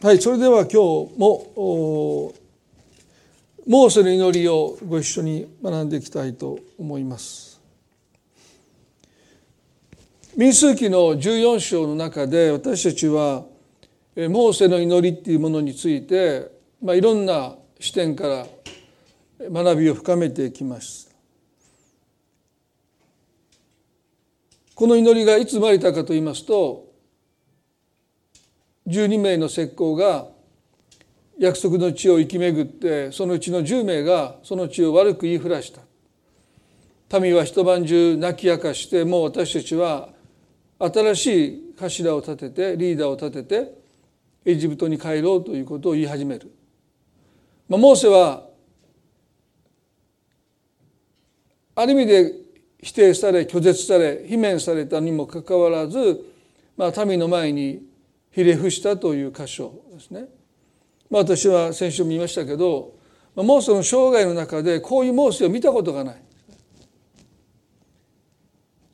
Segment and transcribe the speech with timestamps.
[0.00, 0.76] はいそれでは今日
[1.18, 2.32] も
[3.66, 7.60] モーセの祈りをご一緒に学んでいきたいと思います。
[10.36, 13.44] 民数記の14章の中で私たちは
[14.14, 16.48] モーセの祈りっていうものについて、
[16.80, 18.46] まあ、いろんな視点から
[19.50, 21.12] 学びを深めていきます。
[24.76, 26.87] この祈りがいつ生まれたかと言いますと
[28.88, 30.26] 12名の石膏が
[31.38, 35.82] 約束の地を生き巡ってそのうちの10名がその地を悪く言いふらした。
[37.20, 40.10] 民は一晩中泣き明かしてもう私たちは
[40.78, 43.78] 新しい頭を立ててリーダーを立てて
[44.44, 46.50] エジプトに帰ろうということを言い始める、
[47.68, 48.46] まあ、モーセは
[51.74, 52.32] ある意味で
[52.82, 56.20] 否定され拒絶され罷免されたにもかかわらず、
[56.76, 57.87] まあ、民の前に
[58.38, 60.26] ひれ伏したという箇所ですね。
[61.10, 62.94] まあ、私は先週も言いましたけど
[63.34, 66.22] モーセの生涯の中でこういうモーセを見たことがない。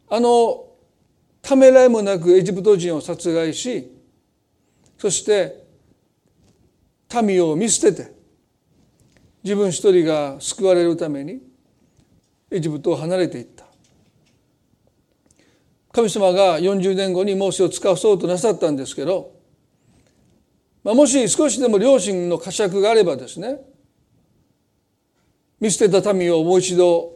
[0.08, 0.64] あの
[1.42, 3.92] ためらいもなくエジプト人を殺害し
[4.96, 5.62] そして
[7.22, 8.12] 民を見捨てて
[9.42, 11.42] 自分一人が救われるために
[12.50, 13.66] エジプトを離れていった
[15.92, 19.33] 神様が40年後にモーセを使わそうとなさったんですけど
[20.84, 23.58] まあ、もし少しでも両親の呵責があればですね
[25.58, 27.14] 見捨てた民をもう一度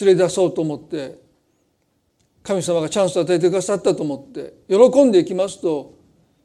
[0.00, 1.22] 連れ出そうと思って
[2.42, 5.94] 神様がチャンスを与えてくださったと思って喜んでいきますと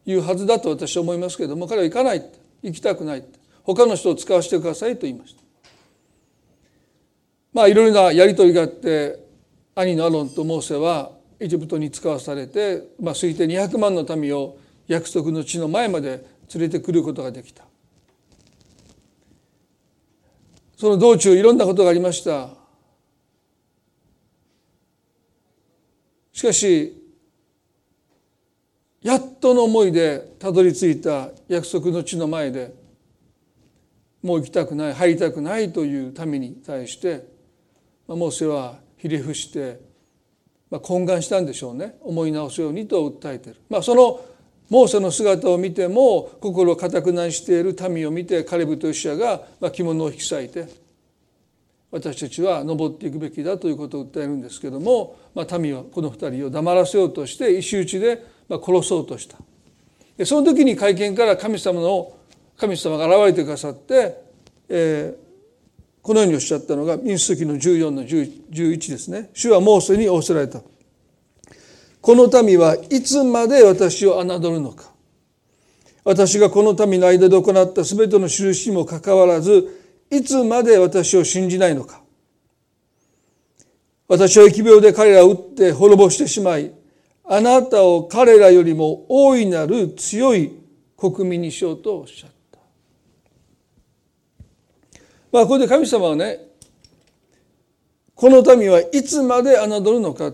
[0.05, 2.23] いうはずだと私は思いますけれども彼は行かない
[2.61, 3.25] 行きたくない
[3.63, 5.41] 他の人を使わせてくださいと言いました。
[7.51, 9.19] まあいろいろなやり取りがあって
[9.75, 14.57] 兄のアロンとモーセはエジプトに使わされて、まあ、推定200万の民を
[14.87, 17.63] 約束の地の前まで連れてくることができた。
[20.77, 22.49] その道中いろんなことがありました。
[26.31, 27.03] しかし
[29.01, 32.73] やっとの思いでたどり着いた約束の地の前で
[34.21, 37.25] もう行きたくない入りたくないという民に対して
[38.07, 39.79] モーセはひれ伏して、
[40.69, 41.97] まあ、懇願したんでしょうね。
[42.01, 44.19] 思い直すようにと訴えている、まあ、その
[44.69, 49.41] モーセの姿を見ても心を固くなにしている民を見てカレブとヨシアが
[49.71, 50.87] 着物を引き裂いて
[51.89, 59.37] 私たちは登っていくべきだということを訴えるんですけども、まあ、民はこの二人を黙らせようとして石打ちで殺そうとした。
[60.17, 62.13] でその時に会見から神様の
[62.57, 64.19] 神様が現れてくださって、
[64.67, 69.29] えー、このようにおっしゃったのが民数記の14の11ですね。
[69.33, 70.61] 主はモーセに仰せられた。
[72.07, 74.93] この民はいつまで私を侮るのか
[76.05, 79.67] 私がこの民の間で行った全ての印にもかかわらず
[80.09, 82.01] いつまで私を信じないのか
[84.07, 86.71] 私は疫病で彼らを撃って滅ぼしてしまい
[87.25, 90.53] あなたを彼らよりも大いなる強い
[90.95, 92.59] 国民にしようとおっしゃった。
[95.33, 96.39] まあここで神様はね
[98.15, 100.31] この民はいつまで侮るのか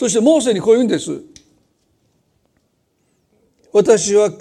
[0.00, 1.20] そしてモーセにこう言うんです。
[3.70, 4.32] 私は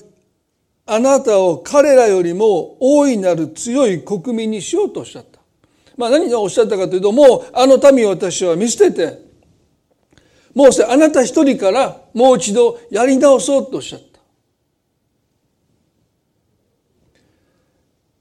[0.85, 5.41] あなたを彼らよりも大いなる強い国民にしようとおっしゃった。
[5.97, 9.19] まあ何がおっしゃったかというと、もうあの民を私は見捨てて、
[10.55, 14.21] モーセあなた一人からもう一度やり直そうとおっしゃった。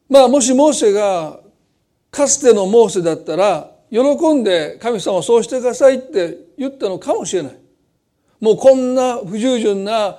[0.09, 1.38] まあもしモーセが
[2.10, 7.59] かつてのモーセだったら喜んで神様をそうしてくださいって言ったのかもしれない。
[8.41, 10.19] もうこんな不従順な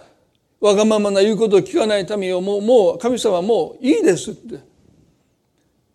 [0.60, 4.60] わがままな言うことを聞かない民をもうもう神様もういいですって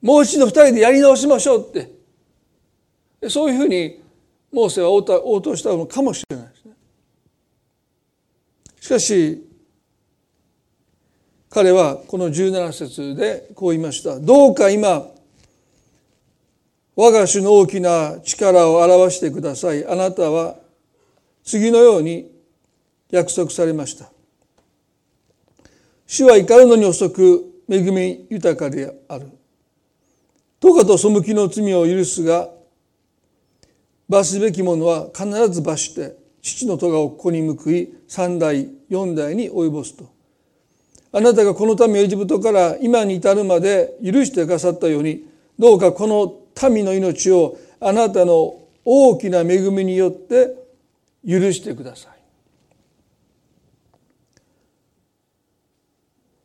[0.00, 4.00] もう一度二人でやり直しましょうってそういうふうに
[4.52, 6.72] モーセは応答したのかもしれないですね。
[8.80, 9.48] しかし
[11.50, 14.18] 彼はこの17節でこう言いました。
[14.18, 15.06] どうか今
[16.96, 19.86] 我が主の大きな力を表してください。
[19.86, 20.56] あなたは
[21.42, 22.30] 次のように
[23.10, 24.10] 約束されました。
[26.06, 29.28] 主は怒るのに遅く恵み豊かである。
[30.60, 32.50] どうかと背きの罪を許すが、
[34.08, 40.04] 罰すべきものは必ず罰して、父の咎をここに報い、三代、四代に及ぼすと。
[41.12, 45.26] あなたがこの民をエジプトから今に至るまで許してくださったように、
[45.58, 50.54] どうかこの民の命をあなたの大きな恵みによって
[51.26, 52.14] 許してください。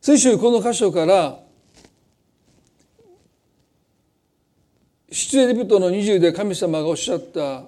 [0.02, 1.40] 先週この箇所から
[5.12, 7.64] 出エジプトの20で神様がおっしゃった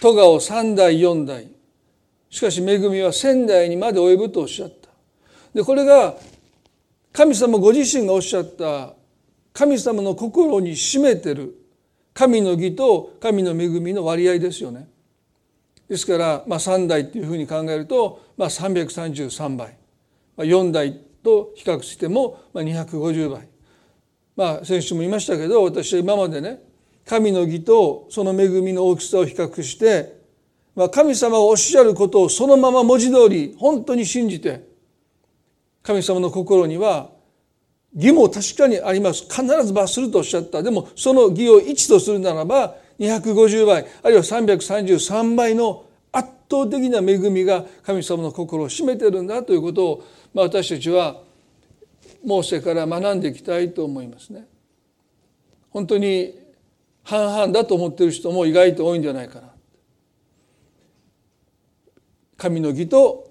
[0.00, 1.48] 戸川を3代4代
[2.28, 4.88] しかし恵みは仙代にまで及ぶとおっしゃった
[5.54, 6.14] でこれが
[7.12, 8.94] 神様ご自身がおっしゃった
[9.54, 11.54] 神様の心に占めてる。
[12.12, 14.88] 神の義と神の恵みの割合ですよね。
[15.88, 19.76] ですから、まあ、3代っていうふうに考えると、まあ、333倍、
[20.36, 23.48] まあ、4代と比較してもまあ250倍。
[24.36, 26.60] まあ先週も言いましたけど私は今までね
[27.06, 30.20] 神の義とその恵みの大きさを比較して、
[30.74, 34.66] まあ、神様がおっしゃることをそのまま文字通り本当に信じて
[35.82, 37.10] 神様の心には
[37.94, 51.22] 義も確かにあります必ず罰するとおっしゃったでもその義を1とするならば250倍あるいは333倍の圧倒的な恵みが神様の心を占めてるんだということを、まあ、私たちは
[52.24, 54.46] モーセから学んでいきたいと思いますね。
[55.70, 56.38] 本当に
[57.02, 59.48] 半々だと思ってる人も意外と多いんじゃないかな。
[62.36, 63.30] 神の義と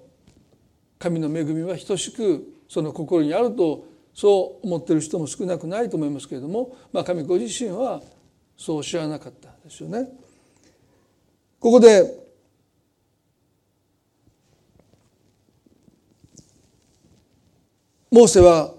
[1.00, 8.02] 神の恵みは等しくその心にあるとそう思っている人も少なくないと思いますけれども、まあ、神ご自身は
[8.56, 10.08] そう知らなかったですよね。
[11.60, 12.24] ここで
[18.12, 18.74] モーセは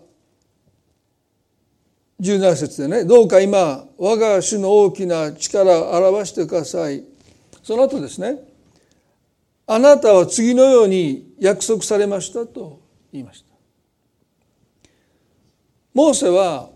[2.21, 7.03] 17節でね「どうか今我が主の大きな力を表してください」
[7.65, 8.39] その後ですね
[9.67, 12.81] 「あなたは次のように約束されました」と
[13.13, 13.54] 言いました。
[15.95, 16.71] モーセは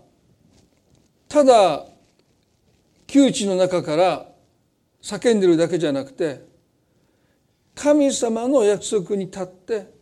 [1.27, 1.85] ただ
[3.05, 4.25] 窮地の中から
[5.01, 6.43] 叫んでるだけじゃなくて
[7.75, 9.93] 神様の約束に立って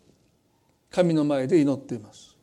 [0.89, 2.37] 神の前で祈っています。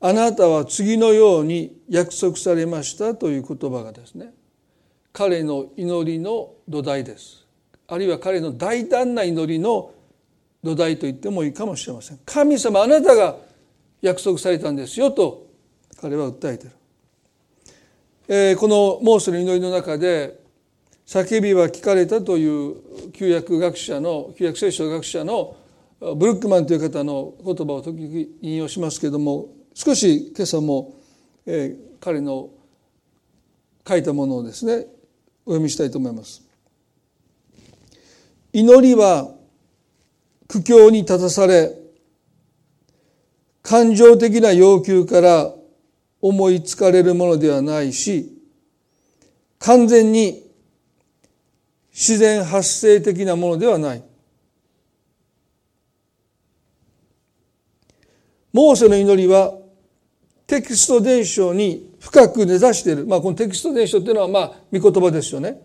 [0.00, 4.32] あなたは次のように約束されましたという言葉がですね
[5.12, 7.46] 彼の祈りの土台です
[7.88, 9.92] あるいは彼の大胆な祈りの
[10.62, 13.36] 土台と言ってもいいかもしれません神様あなたが
[14.06, 15.46] 約束されたんですよと
[16.00, 16.70] 彼は訴えてる、
[18.28, 20.38] えー、このモーセの祈りの中で
[21.06, 25.56] 叫びは聞かれたという旧約学者の旧約聖書学者の
[26.16, 30.94] ブルックマンという方の言葉を時々引用しますけれども少し今朝も、
[31.46, 32.50] えー、彼の
[33.86, 34.86] 書いたものをですね
[35.44, 36.42] お読みしたいと思います。
[38.52, 39.32] 祈りは
[40.48, 41.85] 苦境に立たされ
[43.66, 45.52] 感情的な要求から
[46.22, 48.32] 思いつかれるものではないし
[49.58, 50.40] 完全に
[51.92, 54.04] 自然発生的なものではない。
[58.52, 59.54] モーセの祈りは
[60.46, 65.60] テキスト伝承に深く根ざしている、まあ、このテキスト伝承っていうのはまあ御言葉ですよね。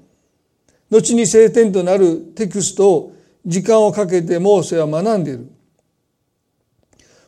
[0.89, 3.15] 後に聖典となるテキストを
[3.45, 5.60] 時間をかけてモーセは学んでいる。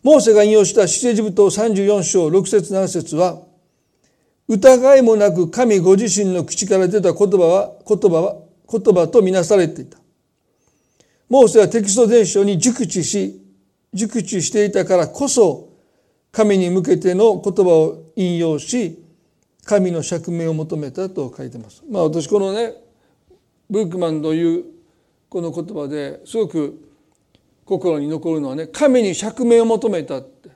[0.03, 3.41] モーセが引用した出エジプト34章6節7節は
[4.49, 8.35] 疑いもなく神ご自身の口から出た言葉は言葉は
[8.69, 9.97] 言葉とみなされていた。
[11.29, 13.41] モーセはテキスト伝承に熟知し
[13.93, 15.69] 熟知していたからこそ
[16.33, 19.01] 神に向けての言葉を引用し
[19.63, 21.81] 神の釈明を求めたと書いてます。
[21.89, 22.73] まあ私このね
[23.69, 24.65] ブルックマンという
[25.29, 26.92] この言葉ですごく
[27.65, 30.49] 心に残るのはね神に釈明を求めたって、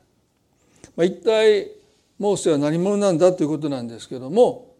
[0.95, 1.71] まあ、一体
[2.19, 4.75] モーセは何者なんだということなんですけども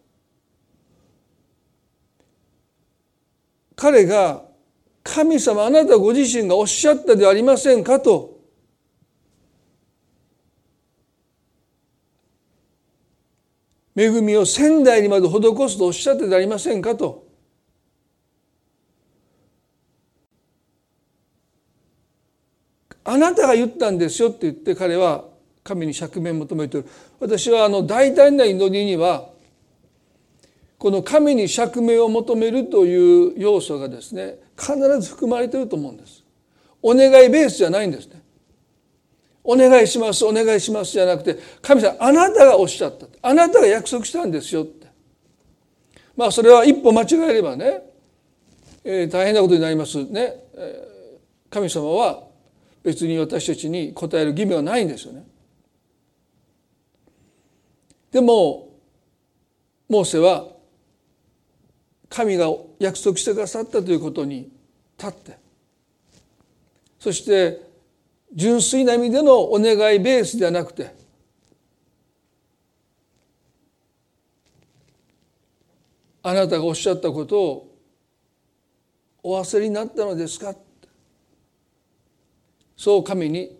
[3.76, 4.42] 彼が
[5.04, 8.38] 神様あなたご自身がおっしゃったではありませんかと
[13.96, 17.27] 恵みを仙台にまで施すとおっしゃってでありませんかと。
[23.10, 25.24] あなたが言ったんですよって言って彼は
[25.64, 26.88] 神に釈明を求めている。
[27.18, 29.30] 私はあの大胆な祈りには
[30.76, 36.22] この神に釈明を求めるという要素がですね必ず含まれていると思うんです。
[36.82, 38.20] お願いベースじゃないんですね。
[39.42, 43.06] お願いしますお願いしますじゃなくて神様あなたがおっしゃった。
[43.22, 44.86] あなたが約束したんですよって。
[46.14, 47.80] まあそれは一歩間違えればね、
[48.84, 52.27] えー、大変なことになりますね、えー、神様は
[52.88, 55.22] 別に私たちに答える義務はないんですよね。
[58.10, 58.70] でも
[59.90, 60.48] モーセは
[62.08, 64.50] 神が約束してくださったということに
[64.96, 65.38] 立って。
[66.98, 67.60] そして
[68.34, 70.94] 純粋な意味でのお願いベースではなくて
[76.22, 77.76] あなたがおっしゃったことを
[79.22, 80.54] お忘れになったのですか？
[82.78, 83.58] そう神に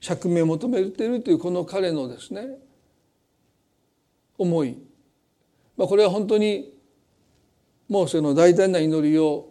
[0.00, 2.46] 釈明を求めているというこの彼のですね
[4.38, 4.78] 思い、
[5.76, 6.72] まあ、これは本当に
[7.88, 9.48] モーセの大胆な祈りを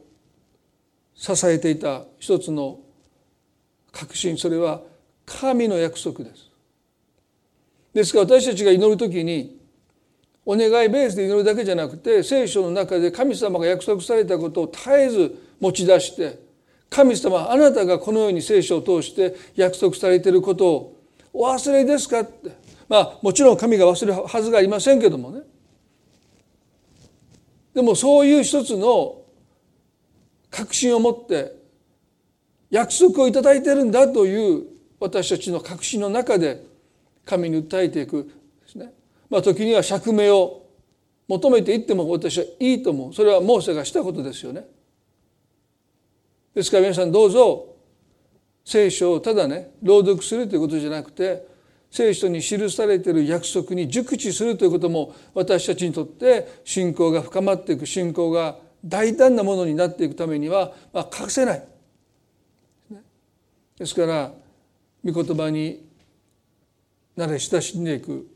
[1.16, 2.80] 支えていた一つの
[3.92, 4.82] 確信それは
[5.26, 6.50] 神の約束です。
[7.94, 9.62] ですから私たちが祈る時に
[10.46, 16.43] お願いベースで祈るだけじゃなくて聖書の中で神様が約束されたことを絶えず持ち出して
[16.94, 20.98] 神様あなたがこのように聖書を通して約束されていることを
[21.34, 22.56] お忘れですかって
[22.88, 25.42] まあもちろん神が忘れるはずがありませんけどもね
[27.74, 29.24] でもそういう一つの
[30.52, 31.56] 確信を持って
[32.70, 34.64] 約束をいただいてるんだという
[35.00, 36.64] 私たちの確信の中で
[37.26, 38.32] 神に訴えていく
[38.66, 38.94] ですね。
[39.32, 40.70] まあ時には釈明を
[41.28, 43.14] 求めていっても私はいいと思う。
[43.14, 44.68] それはモーセがしたことですよね。
[46.54, 47.76] ですから皆さんどうぞ
[48.66, 51.48] 聖書をただね朗読するということじゃなくて
[51.92, 61.64] 聖書に記されている約束に熟知するということも私たちにとって信仰が深まっていく信仰が大胆なものになっていくためには、まあ、欠かせない。
[63.78, 64.32] ですから
[65.06, 65.86] 御言葉に
[67.18, 68.28] 慣れ親しんでいく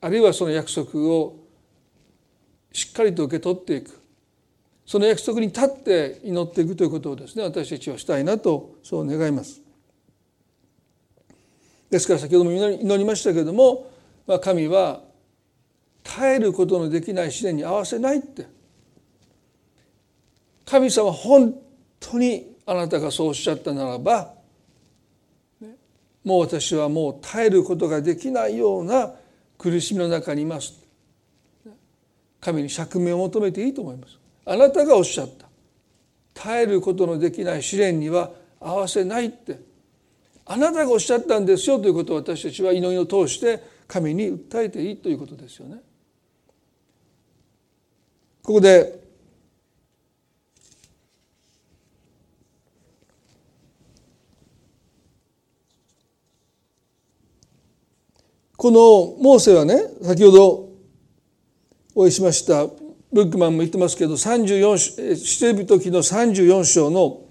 [0.00, 1.36] あるいはその約束を
[2.72, 4.03] しっかりと受け取っていく
[4.86, 9.62] その約束に立って祈っていくということをですね私たちはしたいなとそう願います。
[11.90, 13.90] ですから先ほども祈りましたけれども、
[14.26, 15.02] まあ、神は
[16.02, 18.46] 耐えることのできない試練に合わせないって
[20.66, 21.54] 神様本
[22.00, 24.34] 当にあなたがそうおっしゃったならば
[26.24, 29.12] もう私はもう耐えることができないような
[29.58, 30.74] 苦しみの中にいます
[32.40, 35.46] 神に釈明を求めていいと思いますあなたがおっしゃった
[36.34, 39.60] 耐えることのできない試練には合わせないって
[40.46, 45.76] あなたがおっしゃったんですよということを私たちは祈りを通して神に訴えていいということですよね。
[48.42, 49.04] ここで
[58.56, 58.78] この
[59.22, 60.68] モーセはね先ほど
[61.94, 62.83] お会いしました
[63.14, 67.22] ブックマンも言ってますけど34出エビ時の34章の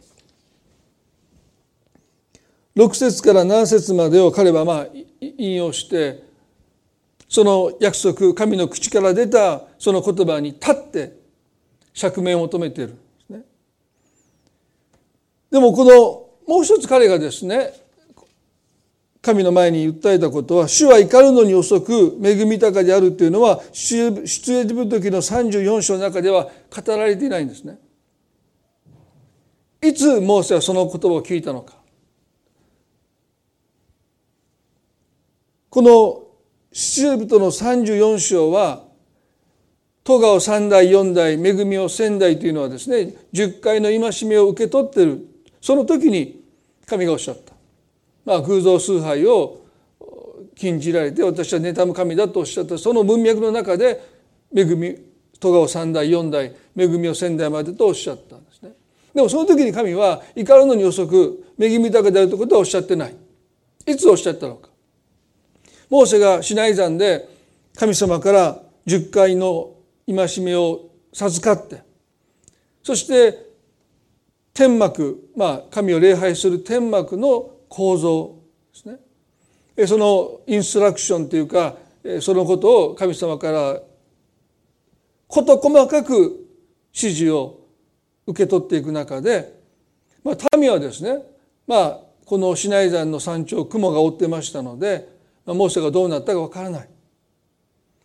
[2.78, 4.88] 6節から7節までを彼はまあ
[5.20, 6.24] 引用して
[7.28, 11.18] その約束神の口から出たその言葉に立って
[11.94, 13.42] 釈明を求めているんですね。
[15.52, 15.92] でもこの
[16.48, 17.74] もう一つ彼がですね
[19.24, 24.12] 神の前に訴えたことは主は怒るのに遅く恵み豊かであるというのは出エ
[24.65, 27.80] ジプト記の34章の中では語られていないんですね。
[29.82, 31.75] いつモーセはその言葉を聞いたのか。
[35.70, 36.24] この
[36.74, 38.84] 出エジプトの34章は
[40.03, 45.25] 戸川三代四代恵みを千代というのはですね10回の戒めを受け取ってる
[45.62, 46.44] その時に
[46.86, 47.53] 神がおっしゃった。
[48.25, 49.65] まあ、偶像崇拝を
[50.56, 54.01] 禁じられて私は妬む神だとおっしゃったその文脈の中で
[54.56, 54.96] 恵み
[55.39, 58.72] 戸川三代四代恵みを仙台までとおっしゃったんですね。
[59.13, 63.15] でもその時に神は怒るのに遅く恵み豊かであるということはおっしゃってない。
[63.86, 64.70] いつおっしゃったのか。
[65.89, 67.27] モーセがシナイ山で
[67.75, 69.75] 神様から十回の
[70.08, 71.84] 戒めを授かって
[72.84, 73.46] そして
[74.53, 78.36] 天幕まあ神を礼拝する天幕の構造
[78.72, 79.88] ですね。
[79.88, 81.75] そのインストラクションというか
[82.22, 83.82] そのことを神様から
[85.27, 86.13] 事細かく
[86.94, 87.62] 指示を
[88.27, 89.60] 受け取っていく中で、
[90.24, 91.24] まあ、民はですね
[91.65, 95.10] まあこのシナイ山の山頂雲が覆ってましたので、
[95.44, 96.89] まあ、モーセがどうなったかわからない。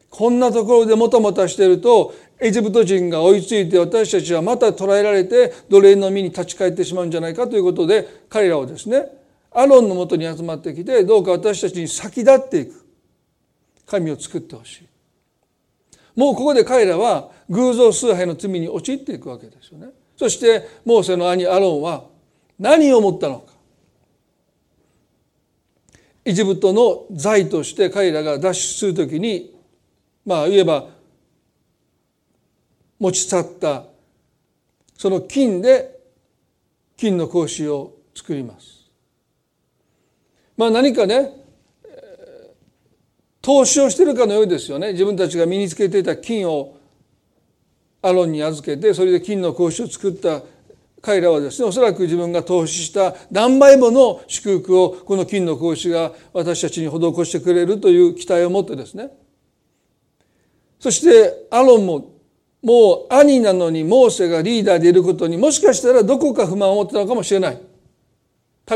[0.08, 9.17] こんなところでもたもたしているとエジプト人が追いついて私たちはまた捕らえられて奴隷の身に立ち返ってしまうんじゃないかということで彼らをですね
[9.50, 12.86] アロンのもとに集まってきてどうか私たちに先立っていく。
[13.86, 14.88] 神を作ってほしい。
[16.14, 19.88] もうここで彼らは偶像崇拝の罪に陥っていくわけですよね。
[20.16, 22.04] そしてモーセの兄アロンは
[22.58, 23.52] 何を思ったのか。
[26.24, 29.54] エジプトの財として彼らが脱出する時に
[30.26, 30.88] まあ言えば
[32.98, 33.84] 持ち去った
[34.94, 35.98] その金で
[36.96, 38.77] 金の格子を作ります。
[40.58, 41.32] まあ何かね
[43.40, 44.92] 投資をしてるかのようですよね。
[44.92, 46.76] 自分たちが身につけていた金を
[48.02, 50.42] アロンに預けてそれで金の格子を作った。
[51.00, 59.10] 彼らはですねおそらく自分が投資した何倍もの祝福をこの金の格子が私たちに施してくれるという期待を持ってですね。
[60.80, 62.10] そしてアロンも
[62.62, 67.67] もう兄なのにモーセがリーダーでいることにもしかしたらどこか不満を持ってたのかもしれない。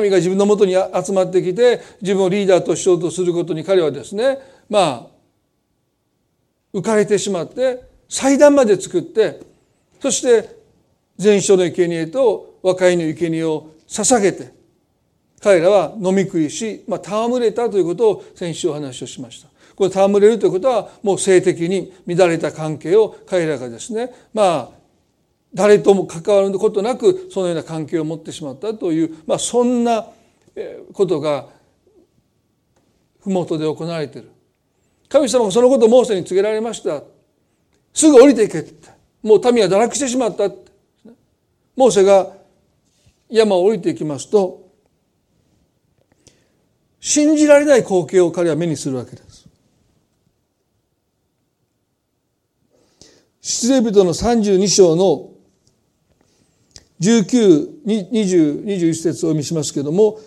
[0.01, 5.07] 民が自分のもとに集まってきて自分をリーダーとしようとすることに彼はですねまあ
[6.73, 9.41] 浮かれてしまって祭壇まで作って
[10.01, 10.57] そして
[11.17, 14.53] 全書の生贄と和解の生贄を捧げて
[15.41, 19.49] 彼らは飲み食いし、まあ、戯れたということを先週お話をしました。
[19.75, 24.82] これ戯れるということはもう性的に乱れた関係を彼らがですねまあ
[25.55, 30.07] 誰とも関わることなくそのような関係を持ってしまったという、まあ、そんな
[30.93, 31.47] ことが
[33.21, 34.31] 麓で行われている。
[35.09, 37.03] 神様がそのことをモーセに告げられました。
[37.93, 38.89] すぐ降りていけって。
[39.23, 40.73] もう民は堕落してしまったって。
[41.77, 42.33] モーセが
[43.29, 44.71] 山を降りていきますと
[47.01, 49.49] 信じられない光景を彼は目にするわけです。
[53.41, 55.32] 出エ人の32章の
[57.03, 60.21] 192021節を見しますけれども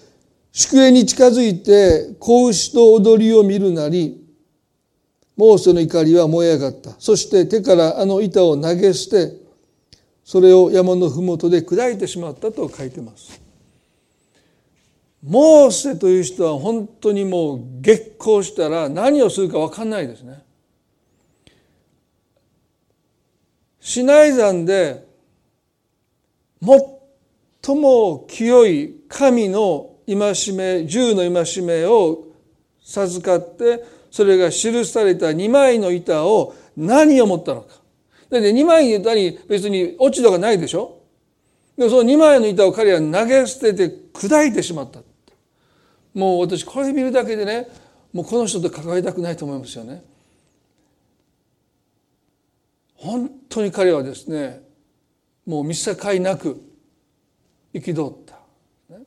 [0.52, 4.22] 宿営に近づいて子牛と踊りを見るなり
[5.38, 6.92] モーセの怒りは燃え上がった。
[6.98, 9.34] そして手からあの板を投げ捨て
[10.24, 13.42] それを山の麓で砕いてしまったと書いてます。
[15.22, 20.44] モーセという人は本当にもう激高したら何をするか分かんないですね。
[23.80, 25.05] シナイ山で
[26.62, 32.26] 最も清い神の戒め銃の戒めを
[32.84, 37.82] 授かってそれが記された2枚の板を何を持ったのか。
[38.30, 41.02] だって2枚の板に別に落ち度がないでしょ？
[41.78, 45.02] でもその2枚の板を彼は投げ捨てて砕いてしまった。
[46.14, 47.68] もう私これ見るだけでね
[48.14, 50.04] もうこの人と関わりたくないと思いますよね。
[52.96, 54.65] 本当に彼はですね
[55.46, 56.62] もう見境なく
[57.74, 58.36] 憤った。
[58.90, 59.04] ね。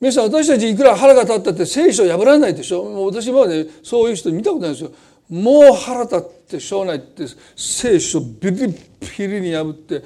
[0.00, 2.84] 皆さん私たちいくら腹が立ったって聖書破らないでしょ？
[2.84, 4.92] もう私今までそういう人見たことないですよ。
[5.28, 7.24] もう腹立ってしょうがないって
[7.56, 10.02] 聖書ビリビリに破って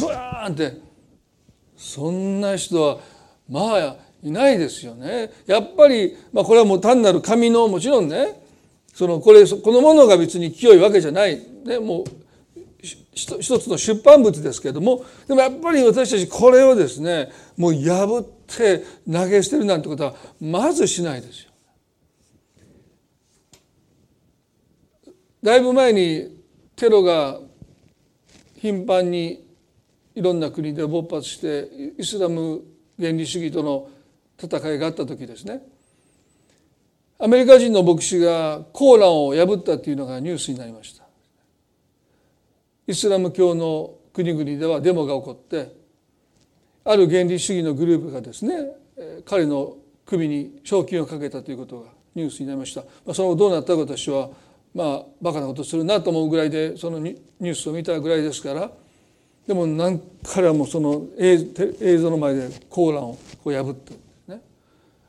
[0.00, 0.86] ブワーンって。
[1.76, 2.98] そんな人は
[3.48, 5.30] まあいないですよね。
[5.46, 8.40] やっぱり、まあ、これはもう単なる神のもちろんね。
[8.94, 12.04] そのこれこのものが別に清いわけじゃない、ね、もう
[13.16, 21.50] 一つの出版物ですけれどもでもやっぱり私たちこれをですねもう破って投げ捨てるなんてことはまずしないですよ。
[25.42, 26.42] だいぶ前に
[26.74, 27.40] テロが
[28.56, 29.46] 頻繁に
[30.14, 32.62] いろんな国で勃発してイスラム
[32.98, 33.88] 原理主義との
[34.42, 35.62] 戦いがあった時ですね
[37.18, 41.05] アメリカ人の牧師がコーランを破ったというのがニュースになりました
[42.86, 45.74] イスラム教の国々ではデモが起こって
[46.84, 48.54] ある原理主義のグループがですね
[49.24, 54.30] 彼の首に賞金をかけたということがニュースになりました、ま、その後どうなったか私は
[54.74, 58.70] まあバカなことするなと思うぐらいでそのニュースを見たぐらいですから
[59.46, 63.94] でも何彼らもその映像の前でコーランをこう破った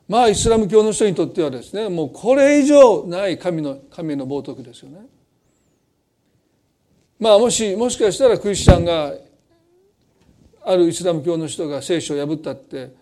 [0.08, 5.00] まあイスラム教の人にとってはですねもうこれ以上ない神の神の冒涜ですよね。
[7.18, 9.12] まあもしもしかしたらクリスチャンが
[10.64, 12.94] あるイスラム教の人が聖書を破ったって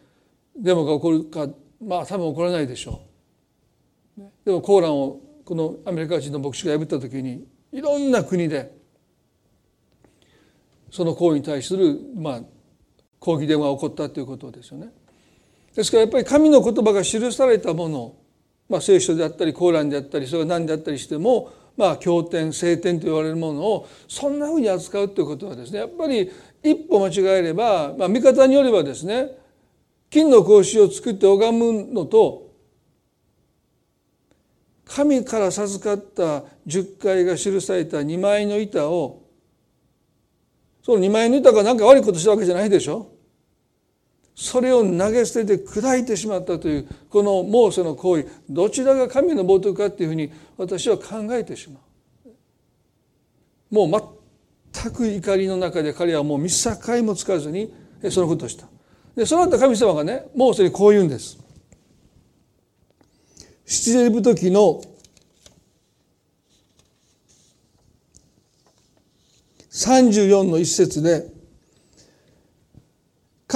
[0.56, 1.48] デモが起こるか
[1.84, 3.02] まあ多分起こらないでしょ
[4.18, 4.22] う。
[4.44, 8.74] でもコーランをこのアメリカ人の牧師が破った時にいろんな国で
[10.90, 12.40] その行為に対するまあ
[13.18, 14.92] 抗議電話が起こったということですよね。
[15.74, 18.16] ですからやっぱり神の言葉が記されたもの、
[18.66, 26.30] まあ、聖書であったりコーランであったりそれが何であったりしてもまあ経典聖典と言われるものをそんなふうに扱うということはですねやっぱり
[26.62, 29.30] 一歩間違えれば、まあ、見方によればですね
[30.10, 32.46] 金の格子を作って拝むのと
[34.84, 39.22] 神から授かった十回が記された二枚の板を
[40.82, 43.15] その二枚の板が何か悪いことしたわけじゃないでしょ。
[44.38, 51.80] それを投げ捨てて砕いてしまったというこのモーセの行為どちらが神の冒涜かっていうふうに私は考えてしま
[52.30, 52.34] う。
[53.74, 54.12] もう
[54.82, 57.72] 全く怒りの中で彼はもう見境もつかずに
[58.10, 58.68] そのことをした。
[59.16, 61.38] でその後神様がねモーセにこう言うんです。
[63.64, 64.82] 出エジプト記の
[69.70, 71.26] 34の一節で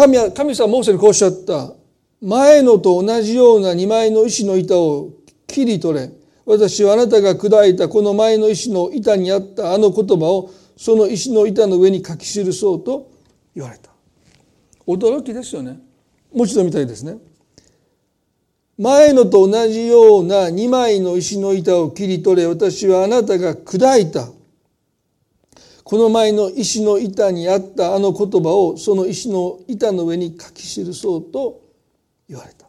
[0.01, 1.75] 神は神様はモーセにこうおっしゃった。
[2.23, 5.11] 前のと同じような二枚の石の板を
[5.47, 6.11] 切り取れ。
[6.47, 13.11] 私はあなたが砕いたこの前の石の板にあったあの言葉をその石の板の上に書き記そうと
[13.55, 13.91] 言われた。
[14.87, 15.79] 驚きですよね。
[16.35, 17.19] もう一度見たいですね。
[18.79, 22.47] 前のと同じような二枚の石の板を切り取れ。
[22.47, 24.31] 私はあなたが砕いた
[25.85, 31.63] この前の石の板にあったあの言葉をその石の板の上に書き記そうと
[32.29, 32.67] 言われた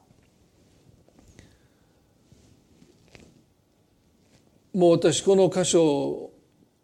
[4.73, 6.33] もう私この箇所を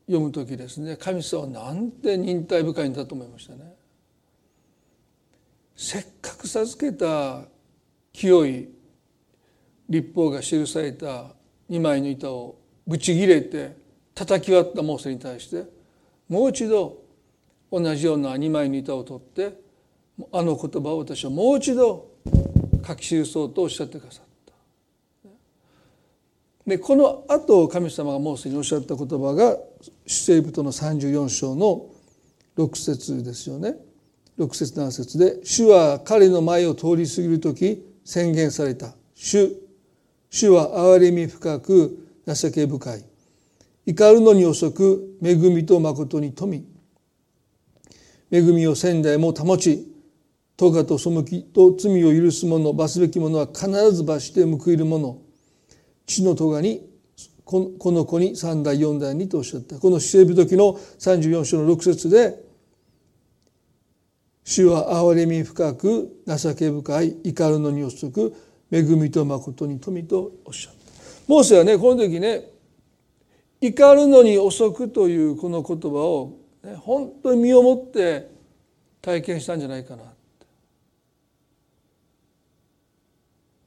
[0.07, 3.73] 読む時ですね神様なんて忍耐深いんだと思いましたね。
[5.75, 7.43] せっかく授けた
[8.11, 8.69] 清い
[9.87, 11.25] 立法が記された
[11.69, 13.77] 2枚の板をぶち切れて
[14.15, 15.76] 叩き割ったモーセに対して
[16.29, 17.03] もう一度
[17.71, 19.59] 同じような2枚の板を取って
[20.31, 22.11] あの言葉を私はもう一度
[22.85, 24.53] 書き記そうとおっしゃってくださった。
[26.65, 29.57] でこの後神様がモーセにおっしゃった言葉が
[30.05, 31.87] 出エジプトの34章の
[32.57, 33.75] 6節ですよね。
[34.37, 39.55] 6節7節で「主は彼の前を通り過ぎる時宣言された主
[40.29, 43.03] 主は憐れみ深く情け深い
[43.87, 46.67] 怒るのに遅く恵みと誠に富。
[48.29, 49.87] 恵みを仙台も保ち
[50.57, 55.21] 咎と背きと罪を許す者罰すべき者は必ず罰して報いる者。
[56.05, 56.85] 地の咎に
[57.45, 59.79] この子に三代四代にとおっしゃった。
[59.79, 62.43] この死生日時の34章の6節で
[64.43, 68.33] 主は憐れみ深く情け深い怒るのに遅く
[68.69, 70.79] 恵みと誠に富とおっしゃった。
[71.29, 72.56] モーセはねこの時ね
[73.59, 78.29] 怒るのに遅くというこの言葉を、ね、本当に身をもって
[79.01, 80.03] 体験したんじゃないかな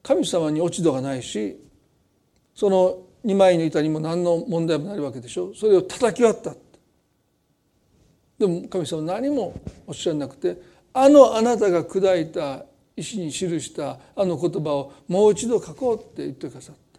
[0.02, 1.58] 神様に落ち度がないし
[2.54, 5.54] その二枚の板にも何の問題もないわけでしょ。
[5.54, 6.54] それを叩き割った
[8.38, 10.56] でも神様何もおっしゃらなくて
[10.92, 12.64] あのあなたが砕いた
[12.96, 16.89] 石に記したあの言葉をもう一度書こうって言ってくださった。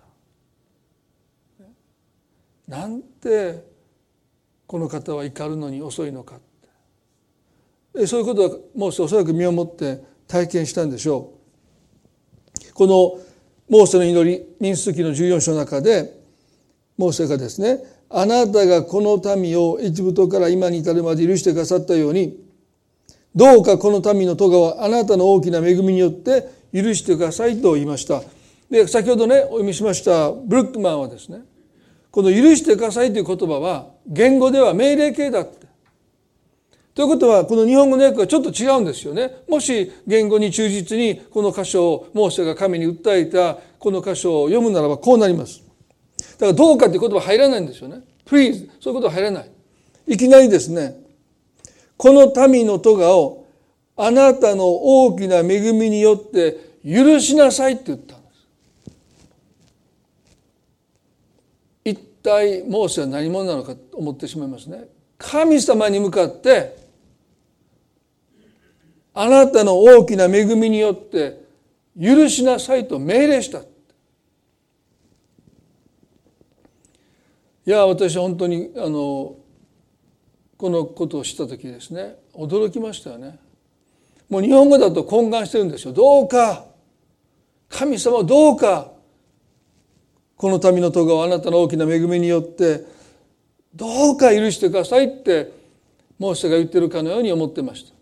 [2.72, 3.66] なんて
[4.66, 6.40] この方は怒るのに遅いのかっ
[8.00, 11.34] てそういうことはもうおそらく身をもって体験したんでしょ
[12.70, 12.74] う。
[12.74, 13.20] この
[13.70, 16.18] モーセの祈り民数記の14章の中で
[16.98, 17.80] モーセがですね
[18.10, 22.38] あなたがこの民をエジプトから今に至るまで許してくださったように
[23.36, 28.22] どうかこの民の咎はあなたの大きな恵みによって許してくださいと言いました
[28.70, 31.42] で先ほどねお読みしましたブルックマンはですね
[32.12, 35.62] この「許してください」という言葉は言語では命令形だって。
[36.94, 39.32] ということはこの日本語の訳はちょっと違うんですよね。
[39.48, 45.64] もし言語に忠実にこの箇所をモーセが神に訴えたこの箇所を読むならばこうなります。
[46.38, 48.02] だからどうかっていう言葉入らないんですよね。
[48.26, 49.50] please そういうことは入らない。
[50.08, 51.02] いきなりですね
[51.96, 53.46] この民の咎を
[53.96, 58.42] あなたの大きな恵みによって許しなさいって言ったんです。
[61.86, 64.88] 一体モーセは何者なのかと思ってしまいますね。
[65.18, 66.78] 神様に向かって
[69.14, 71.42] あなたの大きな恵みによって
[72.00, 73.60] 許しなさいと命令した。
[73.60, 73.64] い
[77.66, 79.36] や私本当にあの
[80.58, 82.16] このことを知った時ですね。
[82.34, 83.40] 驚きましたよね。
[84.30, 85.94] もう日本語だと懇願してるんですよ。
[85.94, 86.66] どうか。
[87.70, 88.92] 神様どうか。
[90.42, 92.84] この民の咎をあなたの大きな恵みによって
[93.76, 95.52] どうか許してくださいって
[96.18, 97.94] モーセが言ってるかのように思ってました。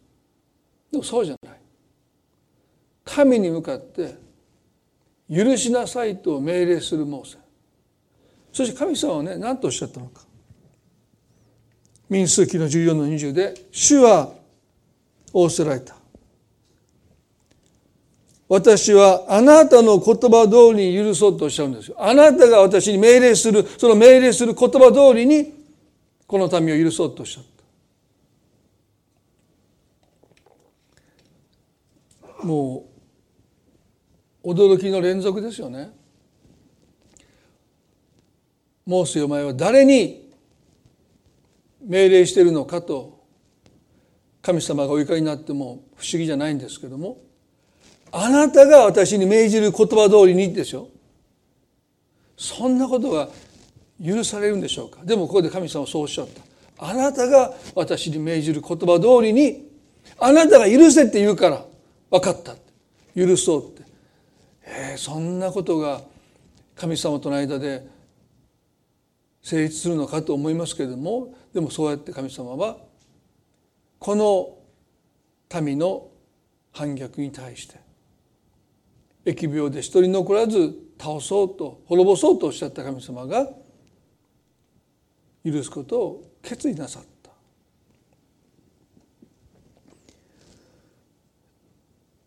[0.90, 1.60] でもそうじゃない。
[3.04, 4.16] 神に向かって
[5.30, 7.38] 許しなさいと命令するモーセ。
[8.54, 10.22] そして神様はね何とおっしゃったのか。
[12.10, 14.32] 民数記の14の20で主は
[15.34, 15.99] 仰せられた。
[18.50, 21.96] 私はあなたの言葉通りに許そうとおっしゃるんですよ。
[22.00, 25.54] あなたが私に命令するその命令する言葉通りに
[26.26, 27.44] この民を許そうとおっしゃっ
[32.42, 32.44] た。
[32.44, 32.86] も
[34.44, 35.92] う驚きの連続ですよね。
[38.88, 40.28] モーセお前は誰に
[41.86, 43.24] 命令しているのかと
[44.42, 47.29] 神様がお怒りになっても不思議じゃないんですけども。
[48.12, 50.90] あなたが私に命じる言葉通りにでしょ？
[52.38, 53.30] そんなことが
[54.04, 55.04] 許されるんでしょうか？
[55.04, 56.42] でもここで神様はそうおっしゃった。
[56.86, 59.70] あなたが私に命じる言葉通りに
[60.18, 61.66] あなたが許せって言うから
[62.10, 62.56] 分かった
[63.16, 63.84] 許そうって。
[64.64, 66.02] えー、そんなことが
[66.76, 67.86] 神様との間で
[69.42, 72.78] 成立するのかと思いますけれどもでもそうやって神様は
[73.98, 76.08] この民の
[76.72, 77.80] 反逆に対して
[79.30, 83.48] 疫病で一人残らず倒そうと滅ぼそうとおっしゃった神様が
[85.46, 87.10] 許すことを決意なさった。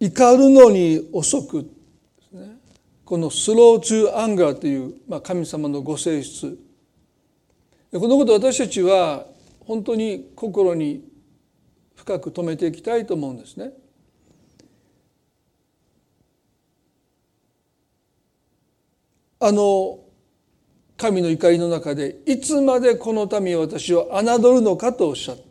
[0.00, 1.68] 怒るのに遅くで
[2.28, 2.56] すね。
[3.04, 6.58] このスローツーアンガーという、まあ、神様のご性質。
[7.92, 9.26] このこと私たちは
[9.60, 11.04] 本当に心に
[11.94, 13.72] 深く留めていきたいと思うんですね。
[19.44, 19.98] あの
[20.96, 25.42] 神の怒りの中でいつまでこの民は私を侮るのかとおっしゃった。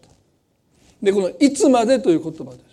[1.03, 2.71] でこの「いつまで」という言葉です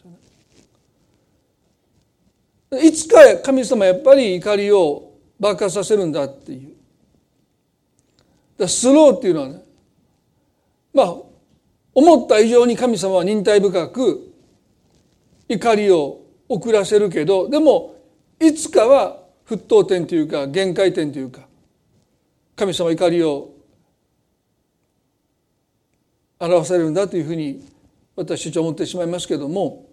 [2.70, 2.86] よね。
[2.86, 6.76] いつか神様やっぱり怒りを爆発させるんだっていう。
[8.56, 9.64] だスローっていうのはね
[10.94, 11.16] まあ
[11.94, 14.32] 思った以上に神様は忍耐深く
[15.48, 17.96] 怒りを遅らせるけどでも
[18.38, 21.48] いつかは沸騰点というか限界点というか
[22.54, 23.54] 神様怒りを
[26.38, 27.64] 表されるんだというふうに
[28.14, 29.86] 私たちは思ってしまいますけども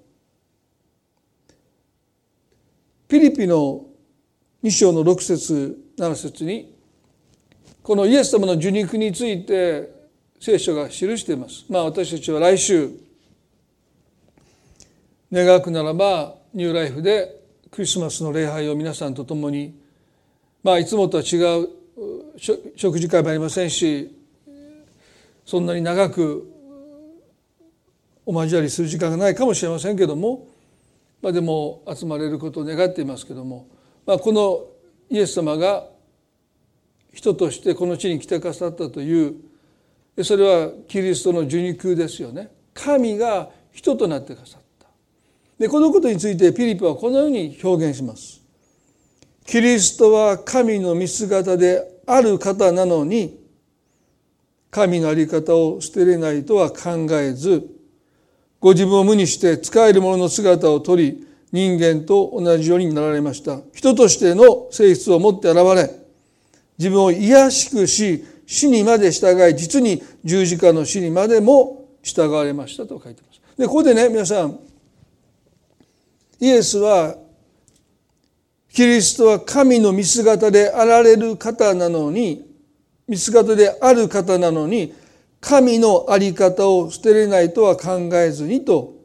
[3.08, 3.86] ピリピの
[4.63, 6.76] 2章の6節7節に
[7.82, 9.89] このイエス様の受肉について
[10.39, 11.65] 聖書が記しています。
[11.70, 12.89] まあ私たちは来週
[15.32, 17.44] 願くならばニューライフで
[17.75, 19.77] クリスマスの礼拝を皆さんと共に
[20.63, 21.67] まあいつもとは違う
[22.77, 24.15] 食事会もありませんし
[25.45, 26.49] そんなに長く
[28.25, 30.47] お交わりする時間がないかもしれませんけども、
[31.21, 33.67] まあ、でも集まれることを願っていますけども、
[34.05, 34.67] まあ、この
[35.09, 35.85] イエス様が
[37.13, 39.35] 人としてこの地に来てくださったという
[40.23, 42.49] それはキリストの受肉ですよね。
[42.73, 44.64] 神が人となってくださった。
[45.60, 48.41] でこのことについてピリピはこのように表現します
[49.46, 53.39] キリストは神の見姿である方なのに
[54.70, 57.70] 神の在り方を捨てれないとは考えず
[58.60, 65.89] ご自分を無にして使える者の姿をとり人間と同じようになられました人としての性質を持って現れ
[66.78, 73.41] 自分を卑しくし死にまで従い実に十字架の死にまでも従われましたと書いてます。
[73.58, 74.60] でここでね皆さん
[76.39, 77.15] イエスは
[78.69, 82.45] キリストは神の見姿であられる方なのに
[83.08, 84.93] 見姿である方なのに
[85.39, 88.95] 神の在り方を捨てれないとは考えずにと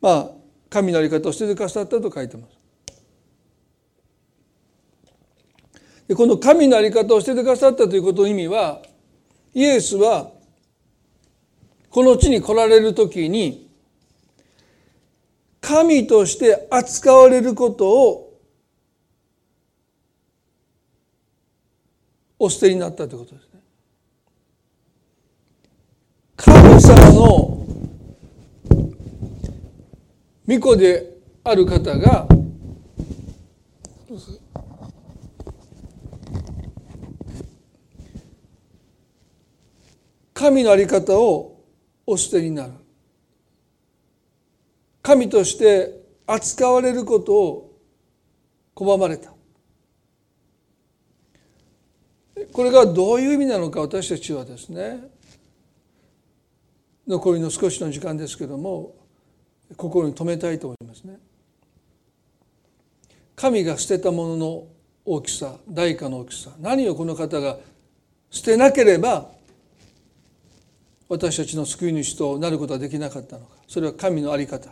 [0.00, 0.30] まあ
[0.68, 2.60] 神の在り方を捨ててくださったと書いてます。
[6.16, 8.82] この神の在り方を捨ててくださったということの意味は
[9.54, 10.32] イエスは
[11.88, 13.69] この地に来られる時に
[15.60, 18.40] 神として扱われることを
[22.38, 23.60] お捨てになったということですね。
[26.36, 27.66] 神様の
[30.48, 32.26] 御子である方が
[40.32, 41.62] 神の在り方を
[42.06, 42.72] お捨てになる
[45.02, 47.78] 神として扱われることを
[48.74, 49.32] 拒まれた。
[52.52, 54.98] これがどういう意味なのか私たちはですね
[57.06, 58.94] 残りの少しの時間ですけども
[59.76, 61.18] 心に留めたいと思いますね。
[63.36, 64.64] 神が捨てたものの
[65.04, 67.58] 大きさ代価の大きさ何をこの方が
[68.30, 69.28] 捨てなければ
[71.08, 73.56] 私たちの救い主となることはできなかったのか。
[73.66, 74.70] それは神の在り方。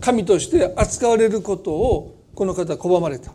[0.00, 3.32] 神として扱われることをこの方は拒まれた。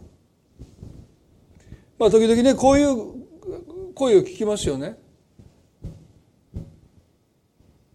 [1.98, 4.98] まあ時々ねこういう声を聞きますよね。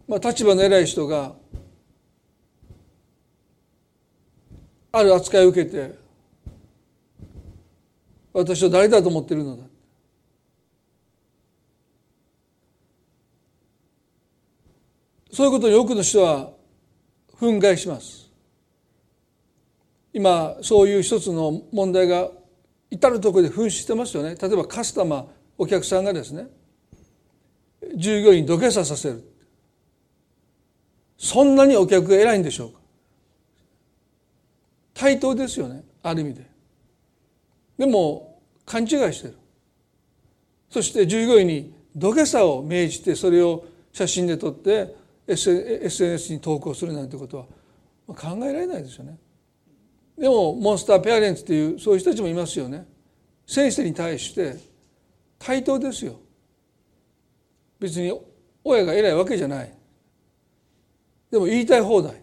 [0.07, 1.33] まあ立場の偉い人が
[4.91, 5.95] ある扱いを受けて
[8.31, 9.63] 私は誰だと思ってるのだ。
[15.31, 16.51] そういうことに多くの人は
[17.37, 18.24] 憤慨します。
[20.15, 22.31] 今そういう一つの問題が
[22.89, 24.37] 至る所で噴出してますよね。
[24.41, 25.25] 例えばカスタマー
[25.57, 26.47] お客さんがですね
[27.97, 29.29] 従業員土下座させる。
[31.17, 32.79] そんなにお客が偉いんでしょうか。
[34.93, 36.49] 対等ですよねある意味で。
[37.77, 39.37] でも勘違いしてる。
[40.69, 44.95] そして従業員に土下座を命じてそれを写真で撮って
[45.27, 47.49] SNS に投稿するなんてこと
[48.07, 49.17] は考えられないですよね。
[50.17, 52.87] でもモンスターペアレンツっていうそういう人たちもいますよね。
[53.45, 54.55] 先生に対して
[55.37, 56.19] 対等ですよ。
[57.79, 58.17] 別に
[58.63, 59.73] 親が偉いわけじゃない。
[61.29, 62.15] でも言いたい放題。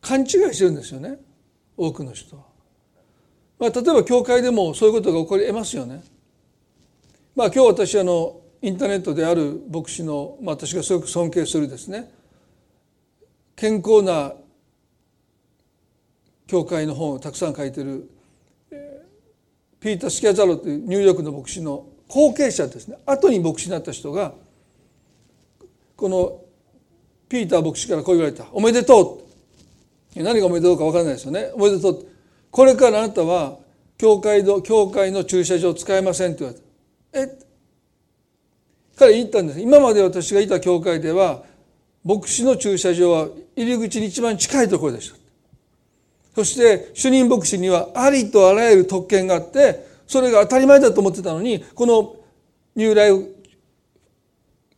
[0.00, 1.18] 勘違いしてるんですよね。
[1.76, 2.42] 多くの人は、
[3.58, 6.02] まあ、例えば教会でもそういうことが起こり得ますよね。
[7.34, 12.12] まあ今日私あのインターネットである牧師の、まあ、私がすごく尊敬するですね
[13.62, 14.32] 健康な
[16.48, 18.10] 教会の本をたくさん書いてる
[19.78, 22.98] ピーター・スキャザロというニューヨークの牧師の後継者ですね。
[23.06, 24.32] 後に牧師になった人が
[25.94, 26.40] この
[27.28, 29.24] ピーター牧師からこう言われた「おめでと
[30.16, 32.06] う」何がおめでとうか分からないですよね「おめでとう」
[32.50, 33.60] これからあなたは
[33.96, 37.38] 教会の教会の駐車場使えません」って言われた「え？
[38.96, 39.60] 彼言ったんです。
[39.60, 41.44] 今まで私がいた教会では
[42.04, 45.16] 牧師の駐車場は入り口に一番近いところでした。
[46.34, 52.16] そして主任牧師にはありとあらゆる特権があってそれが当たり前だと思ってたのにこの
[52.74, 53.36] ニューライフ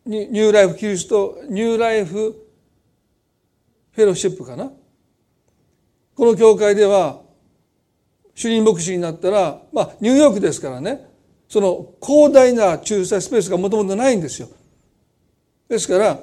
[0.06, 2.34] ニューライフキリストニューライフ
[3.92, 4.70] フェロシップかな？
[6.16, 7.20] この教会では
[8.34, 11.06] 主任牧師になったらまあニューヨークですからね
[11.48, 14.48] その広大な駐車スペースがもともとないんですよ。
[15.68, 16.18] ですから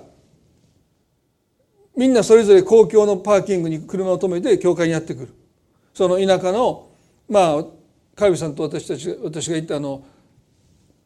[1.96, 5.34] みんなそれぞれ公共のパーキングに車を止めて教会にやってくる
[5.94, 6.90] その田舎の
[7.30, 7.66] まあ
[8.16, 10.04] カルビさんと私たち私が行ったあの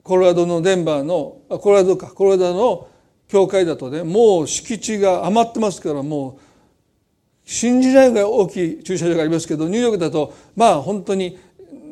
[0.04, 2.88] コロラドのデンバーのコロラドかコロラドの
[3.28, 11.38] 教会だとねもう敷地が余ってますからもう信じないぐらい大きい駐車場がありますけどニューヨークだとまあ本当に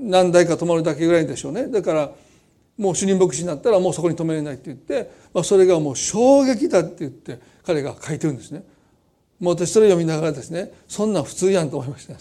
[0.02, 2.12] 何台か止まるだけぐらいでしょうねだから
[2.78, 8.64] もう主任牧師になったらもうそこに止めれないって言って、まあ、それがもう衝撃だって言って彼が書いてるんですね。
[9.40, 12.20] もう私それ読みながらですねそんな普通やんと思いましたね。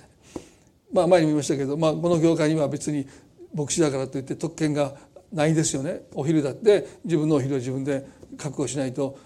[0.92, 3.06] まあ前にも言いましたけど、まあ、この業界には別に
[3.54, 4.94] 牧師だからといって特権が
[5.32, 9.18] ないですよねお昼だって自分のお昼を自分で確保しないと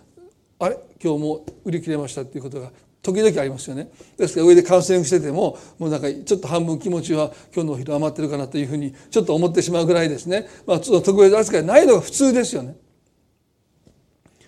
[0.58, 0.78] あれ？
[1.02, 2.70] 今日も売り切れましたっていうことが
[3.02, 12.76] 時々ありますよねですから上でカウンセリングしててももうなんかちょっと半分気持ちは今日のお昼余ってるかなというふうにちょっと思ってしまうぐらいですね、まあ、ちょっと特別扱いないのが普通ですよね。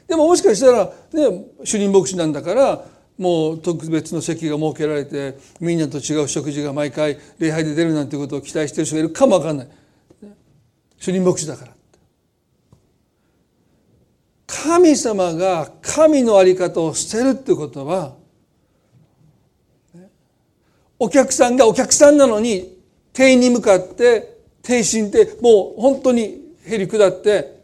[0.06, 0.92] でももしかしたら、ね、
[1.64, 2.84] 主任牧師なんだから
[3.18, 9.68] もう特別の席が設けられてみんなと違う食事が毎回礼拝で出るなんてことを期待している人がいるかも分かんない。
[10.98, 11.72] 主任牧師だから
[14.46, 18.14] 神様が神の在り方を捨てるってことは
[20.98, 22.76] お客さんがお客さんなのに
[23.12, 27.62] 店員に向かって店心ってもう本当にへり下って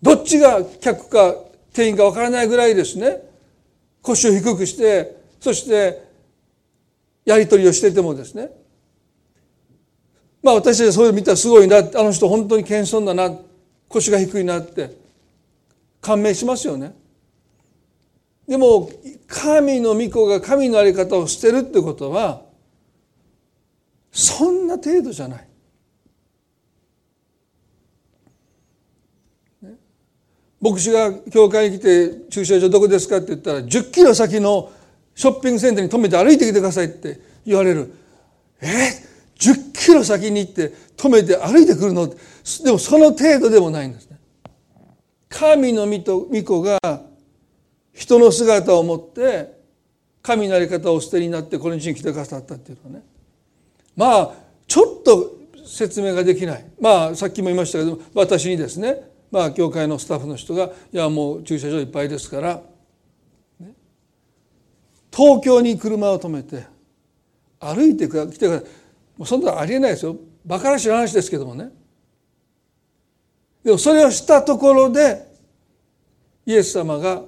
[0.00, 1.34] どっちが客か
[1.72, 3.25] 店員かわからないぐらいですね。
[4.06, 6.06] 腰を低くしてそして
[7.24, 8.50] やり取りをしててもですね
[10.42, 13.36] まあ私たちはそういうの見たらすごいなあの人本当に謙遜だな
[13.88, 14.96] 腰が低いなって
[16.00, 16.94] 感銘しますよね。
[18.46, 18.88] でも
[19.26, 22.42] 神の御子が神の在り方を捨てるってことは
[24.12, 25.48] そんな程度じゃない。
[30.60, 34.72] 牧師が教会に来て駐車場どこですかって言ったら10キロ先の
[35.14, 37.92] ショッピングセンターに止めて歩いてきてくださいって言われる。
[38.60, 38.66] え
[39.38, 42.08] ？10キロ先に行って止めて歩いてくるの？
[42.08, 44.18] でもその程度でもないんですね。
[45.28, 46.78] 神の御と御子が
[47.92, 49.56] 人の姿を持って
[50.22, 53.06] 神の在り方を捨てになってこの地に来てくださったっていうのはね。
[53.94, 54.32] まあ
[54.66, 56.64] ちょっと説明ができない。
[56.80, 62.62] まあさっきも言いましたけど私にですねまあ教会のスタッフの人が「いやもう駐車場いっぱいですから」
[63.60, 63.74] ね、
[65.12, 66.66] 東京に車を止めて
[67.58, 68.68] 歩いて来てください。
[69.18, 70.16] もうそんなのありえないですよ。
[70.44, 71.70] バカらしい話ですけどもね。
[73.64, 75.26] でもそれをしたところで
[76.44, 77.24] イエス様が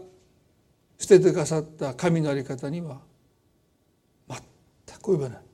[0.99, 3.01] 捨ててくださった神の在り方には
[4.28, 4.38] 全
[4.99, 5.47] く及ばない。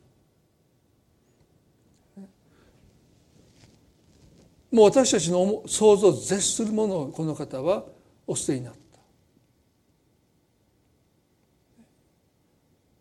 [4.74, 7.84] もう私たちの想像を絶するものをこの方は
[8.26, 8.98] お捨てになった。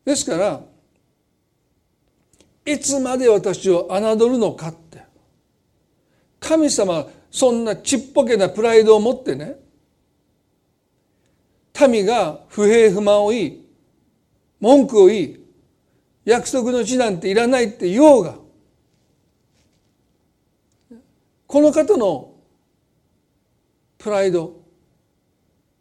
[0.05, 0.61] ですから
[2.63, 5.01] いつまで私を侮るのかって。
[6.39, 9.55] 神様そんなちっぽけなプライドを持ってね
[11.87, 13.65] 民が不平不満を言い
[14.59, 15.39] 文句を言い
[16.23, 18.42] 約束の地なんていらないって言おうが
[21.53, 22.33] この方の
[23.99, 24.59] プライド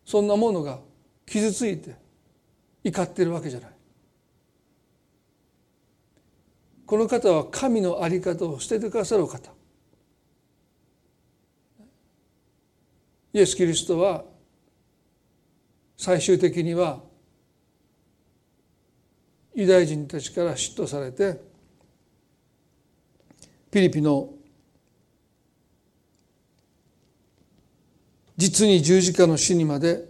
[0.04, 0.80] そんなものが
[1.24, 1.96] 傷ついて
[2.84, 3.70] 怒ってるわけじゃない。
[6.84, 9.50] この方は神の在り方を捨ててくださる方。
[13.32, 14.26] イエス・キリストは
[15.96, 17.00] 最終的には
[19.54, 21.40] ユダヤ人たちから嫉妬されて
[23.70, 24.34] ピリピの
[28.42, 30.04] 実に十字架の死にまで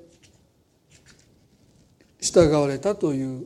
[2.18, 3.44] 従われたという。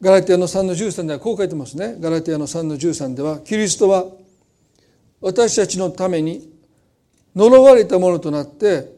[0.00, 1.96] ガラティアの3の13ではこう書いてますね。
[2.00, 4.06] ガラティアの3の13ではキリストは
[5.20, 6.50] 私たちのために
[7.34, 8.90] 呪われたものとなって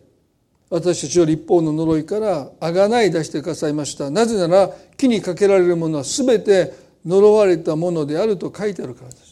[0.71, 4.13] 私たちを立法の呪いからあがない出してくださいました。
[4.13, 6.73] なぜなら木にかけられるものは全て
[7.05, 9.28] 呪われたものであると書いてあるからです。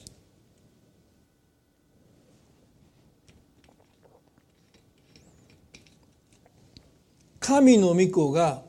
[7.46, 8.64] 神の御子が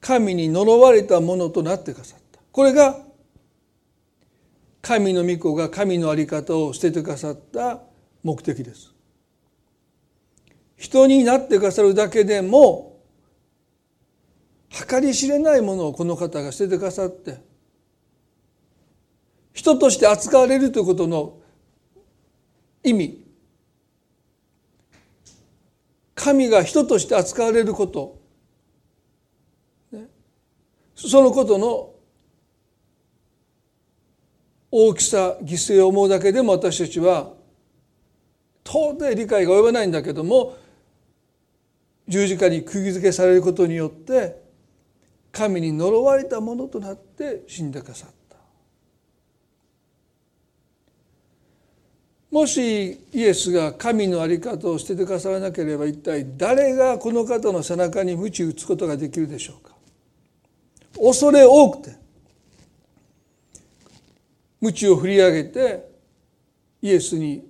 [0.00, 2.40] 神に呪われたものとなってくださった。
[2.50, 2.98] これが
[4.82, 7.78] 神の御子が神の在り方を捨ててくださった
[8.24, 8.92] 目的です。
[10.76, 12.98] 人になってくださるだけでも
[14.88, 17.38] 計り知れないものをこの方が捨ててくださって
[19.52, 21.38] 人として扱われるということの
[22.82, 23.23] 意味
[26.24, 28.18] 神が人として扱われること、
[29.92, 30.06] ね、
[30.94, 31.90] そのことの
[34.70, 37.34] 大きさ犠牲を思うだけでも私たちは
[38.64, 40.56] 到底理解が及ばないんだけども
[42.08, 44.42] 十字架に釘付けされることによって
[45.30, 48.06] 神に呪われたものとなって死んでくださ。
[48.06, 48.23] った
[52.34, 59.72] もしイエスが神の在り方を捨ててくださらなければ一体誰がこの方の背中に鞭打つことができるでしょうか？
[61.00, 61.96] 恐れ多くて
[64.60, 65.88] 鞭を振り上げて
[66.82, 67.46] イエスに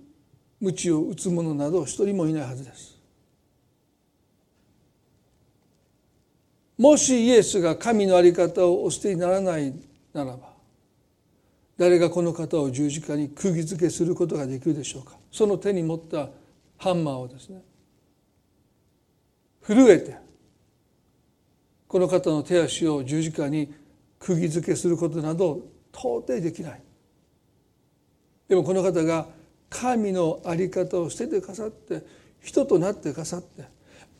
[0.60, 2.98] 鞭を打つ者など一人もいないはずです。
[6.76, 9.72] もしイエスが神の在り方をお捨てにならない
[10.12, 10.52] ならば
[11.76, 15.16] 誰がこの方を十字架に釘付けすることができるでしょうか？
[15.32, 16.28] その手に持った
[16.78, 17.62] ハンマーをですね
[19.66, 20.16] 震えて
[21.88, 23.72] この方の手足を十字架に
[24.18, 25.62] 釘付けすることなど
[25.92, 26.80] 到底できない。
[28.48, 29.26] でもこの方が
[29.70, 32.02] 神の在り方を捨ててくださって
[32.40, 33.64] 人となってくださって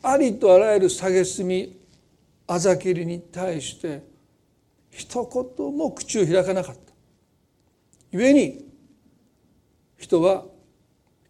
[0.01, 1.79] ありとあらゆる蔑み
[2.47, 4.03] あざきりに対して
[4.89, 5.25] 一
[5.57, 6.94] 言も口を開かなかった。
[8.17, 8.65] 故に
[9.97, 10.45] 人は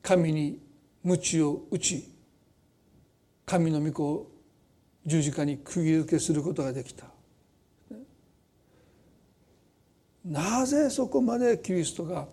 [0.03, 0.59] 神に
[1.03, 2.11] 鞭を打ち
[3.43, 4.31] 神の御子を
[5.03, 7.05] 十字架に釘付けすることができた。
[10.23, 12.27] なぜそこまでキリストが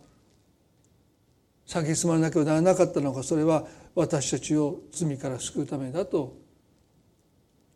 [1.66, 6.36] 蔑まなければならなかったのかそれは私たちを罪から救うためだと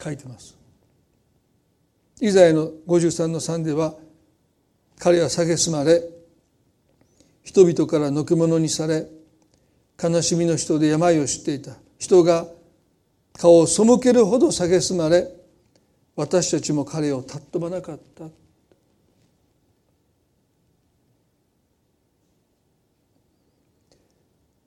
[0.03, 0.59] 書いてます。
[2.20, 3.95] イザヤの53の3では
[4.99, 6.16] 彼は蔑まれ
[7.47, 9.07] 人々からのけ者にされ
[10.03, 11.76] 悲しみの人で病を知っていた。
[11.97, 12.49] 人が
[13.34, 15.28] 顔を背けるほど蔑まれ
[16.16, 18.24] 私たちも彼を尊ばなかった。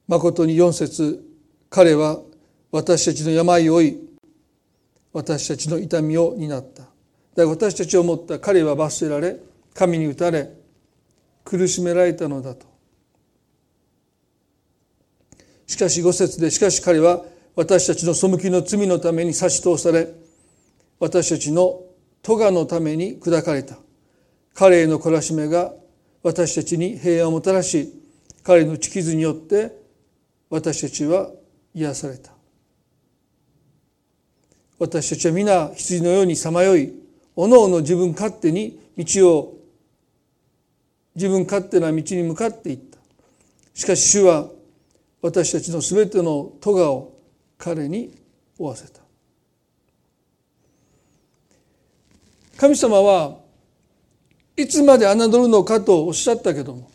[0.08, 1.22] まことに4節
[1.70, 2.22] 彼は
[2.72, 4.10] 私たちの病を負い
[5.12, 6.84] 私たちの痛みを担った。
[7.36, 8.40] だ私たちを思った。
[8.40, 9.36] 彼は罰せられ
[9.74, 10.50] 神に打たれ
[11.44, 12.69] 苦しめられたのだと。
[15.70, 17.24] しかし五節でしかし彼は
[17.56, 20.08] 私たちの背きの罪のために差し通され
[21.00, 21.84] 私たちの
[22.24, 23.78] 咎のために砕かれた。
[24.56, 25.72] 彼への懲らしめが
[26.24, 27.94] 私たちに平安をもたらし
[28.44, 29.72] 彼の血傷によって
[30.50, 31.30] 私たちは
[31.76, 32.32] 癒された。
[34.80, 36.92] 私たちは皆羊のようにさまよい
[37.36, 39.58] おのおの自分勝手に道を
[41.14, 42.98] 自分勝手な道に向かっていった。
[43.76, 44.50] しかし主は
[45.22, 47.18] 私たちの全ての咎を
[47.58, 48.18] 彼に
[48.58, 49.02] 負わせた。
[52.58, 53.38] 神様は
[54.58, 56.92] いつまで侮るのかとおっしゃったけども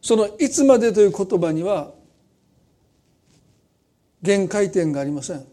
[0.00, 1.92] その「いつまで」という言葉には
[4.22, 5.44] 限界点がありません。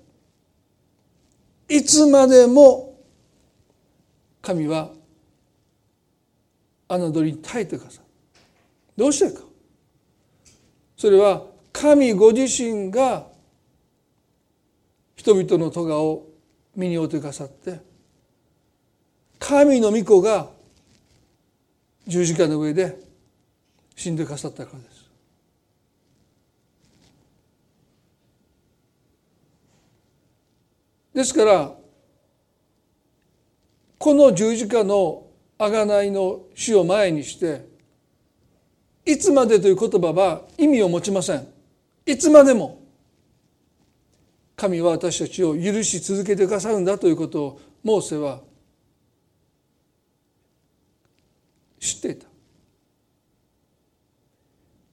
[1.68, 3.00] いつまでも
[4.42, 4.92] 神は
[6.88, 8.06] 侮りに耐えてください。
[8.96, 9.44] どうしてか。
[10.96, 13.28] それは神ご自身が
[15.18, 16.26] 人々の咎を
[16.74, 17.82] 身に負ってくださって
[19.40, 20.48] 神の御子が
[22.08, 22.98] 十字架の上で
[23.94, 25.10] 死んでくださったからです。
[31.14, 31.74] ですから
[33.98, 35.28] この十字架の
[35.60, 37.68] 贖いの死を前にして
[39.06, 41.55] いつまでという言葉は意味を持ちません
[42.06, 42.84] いつまでも
[44.56, 48.42] 神は私たちを許し続けてくださるんだということをモーセは
[51.80, 52.28] 知っていた。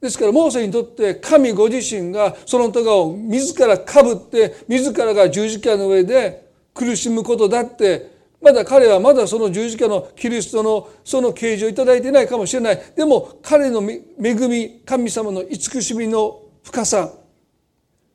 [0.00, 8.10] ですからモーセにとって神ご自身がその咎を自らかぶって自らが十字架の上で苦しむことだって
[8.42, 12.82] まだ彼はまだその十字架のキリストのその啓示をいただいていないかもしれない。
[12.96, 17.12] でも彼の恵み神様の慈しみの深さ。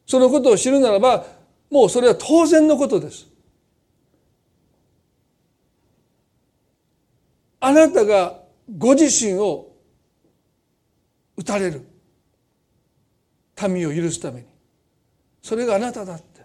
[0.05, 1.25] そのことを知るならば
[1.69, 3.27] もうそれは当然のことです。
[7.59, 8.39] あなたが
[8.77, 9.75] ご自身を
[11.35, 11.85] 打たれる。
[13.69, 14.45] 民を許すために。
[15.41, 16.41] それがあなただって。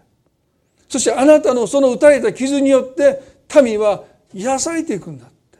[0.89, 3.21] そしてあなたのその打たれた傷によって
[3.63, 5.59] 民は癒されていくんだって。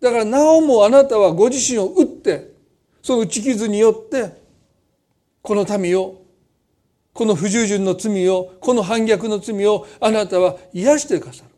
[0.00, 2.53] だからなおもあなたはご自身を打って
[3.04, 4.32] その打ち傷によって
[5.42, 6.22] この民を
[7.12, 11.50] この不従順の罪をこの反逆の罪をあなたは癒してくださる。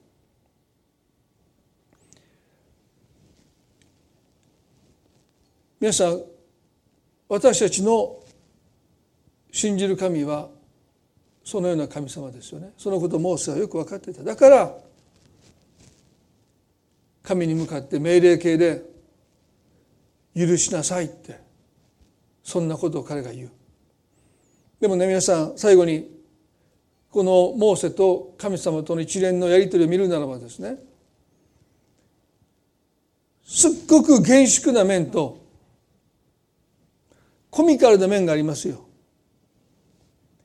[5.78, 6.20] 皆さん
[7.28, 8.18] 私たちの
[9.53, 10.49] 信じる神は
[11.44, 12.72] そのような神様ですよね。
[12.76, 14.24] そのことをモーセはよく分かっていた。
[14.24, 14.76] だから
[17.22, 18.82] 神に向かって命令形で
[20.37, 21.41] 「許しなさい」って
[22.43, 23.51] そんなことを彼が言う。
[24.80, 26.14] でもね皆さん最後に
[27.11, 30.76] このモーセと神様との一連のやり取りを見るならばですね
[33.43, 35.39] すっごく厳粛な面と
[37.49, 38.84] コミカルな面がありますよ。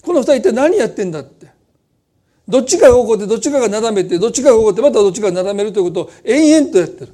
[0.02, 1.52] この二人一体何やってんだって。
[2.48, 7.14] どっちかが怒ってどっちかがなだめてどっちかが怒ってまたどっちかがなだめるということを延々とやってる。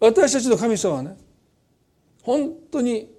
[0.00, 1.16] 私たちの神様はね
[2.22, 3.10] 本当に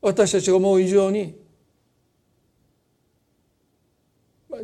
[0.00, 1.40] 私たちが思う以上に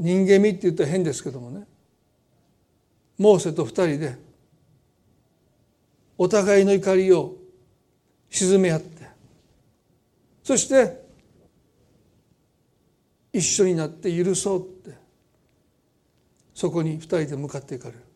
[0.00, 1.66] 人間味って言ったら変ですけどもね
[3.16, 4.18] モーセと二人で
[6.16, 7.36] お互いの怒りを
[8.30, 9.06] 沈め合って
[10.42, 11.04] そして
[13.32, 14.96] 一緒になって許そうって
[16.54, 18.07] そこに二人で向かっていかれる。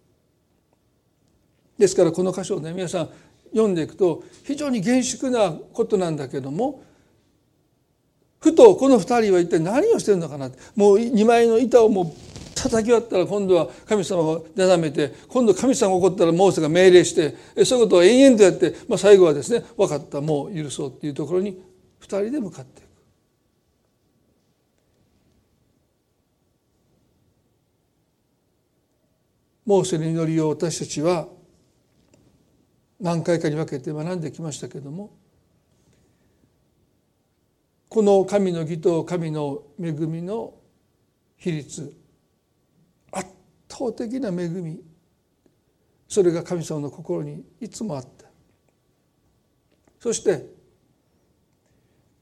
[1.78, 3.08] ですからこの箇所をね皆さん
[3.52, 6.82] 読んでいくと非常に厳粛なことなんだけども
[8.40, 12.06] ふとこの二人は一体何をしてるのかなもう二枚の板をもう
[12.54, 21.60] 叩き割ったら今度は神様をなだめて今度神様が怒ったらモーセが命令してそういうことを延々とやって、まあ、最後はですね分かったもう許そうっていうところに
[21.98, 22.92] 二人で向かっていく。
[29.64, 31.28] モーセの祈りを私たちは
[33.02, 35.10] 何回かに分けて学んできましたけれども
[37.88, 40.54] この神の義と神の恵みの
[41.36, 41.92] 比率
[43.10, 43.28] 圧
[43.68, 44.80] 倒的な恵み
[46.08, 48.26] それが神様の心にいつもあった。
[49.98, 50.46] そして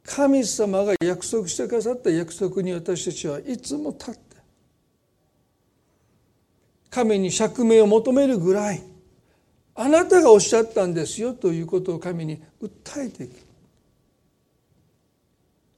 [0.04, 4.20] 神様が約束してくださった約束に私たちはいつも立って
[6.90, 8.82] 神に釈明を求めるぐらい
[9.82, 13.34] あなたがおっしゃったんですよということを神に訴えていく。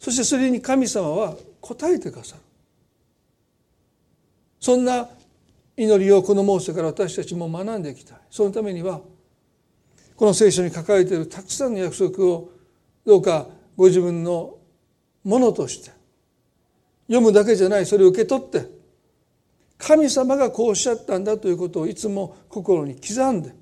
[0.00, 2.42] そしてそれに神様は答えてくださる。
[4.58, 5.08] そんな
[5.76, 8.18] 祈りをこのモーセから私たちも学んでいきたい。
[8.28, 9.00] そのためには
[10.16, 12.50] この聖書に書かれているたくさんの約束を
[13.06, 13.46] どうか
[13.76, 14.56] ご自分の
[15.22, 15.92] ものとして
[17.06, 18.68] 読むだけじゃないそれを受け取って
[19.78, 23.61] 神様がこうおっしゃったんだということをいつも心に刻んで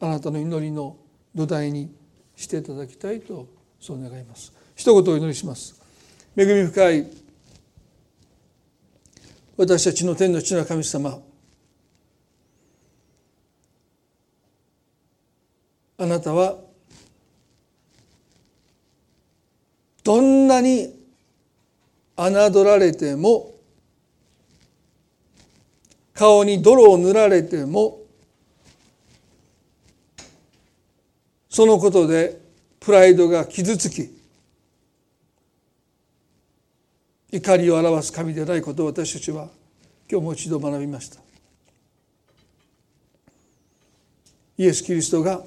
[0.00, 0.96] あなたの祈りの
[1.34, 1.94] 土台に
[2.34, 3.46] していただきたいと
[3.78, 4.52] そう願います。
[4.74, 5.80] 一言お祈りします。
[6.36, 7.06] 恵み深い
[9.56, 11.18] 私たちの天の地の神様
[15.98, 16.56] あなたは
[20.02, 20.94] どんなに
[22.16, 23.54] 侮られても
[26.14, 27.99] 顔に泥を塗られても
[31.50, 32.40] そのことで
[32.78, 34.08] プライドが傷つき
[37.32, 39.48] 怒りを表す神でないことを私たちは
[40.10, 41.20] 今日もう一度学びました。
[44.58, 45.42] イエス・キリストが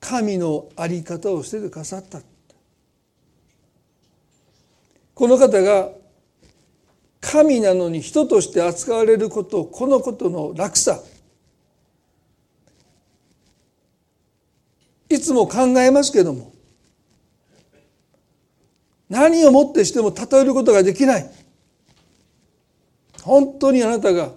[0.00, 2.20] 神の在り方を捨ててくださった。
[5.14, 5.90] この方が
[7.20, 11.00] 神なのに人として扱われることこのことの楽さ
[15.12, 16.52] いつも考えますけども
[19.08, 21.30] 何をもってしても例えることができない。
[23.22, 24.30] 本当にあなたが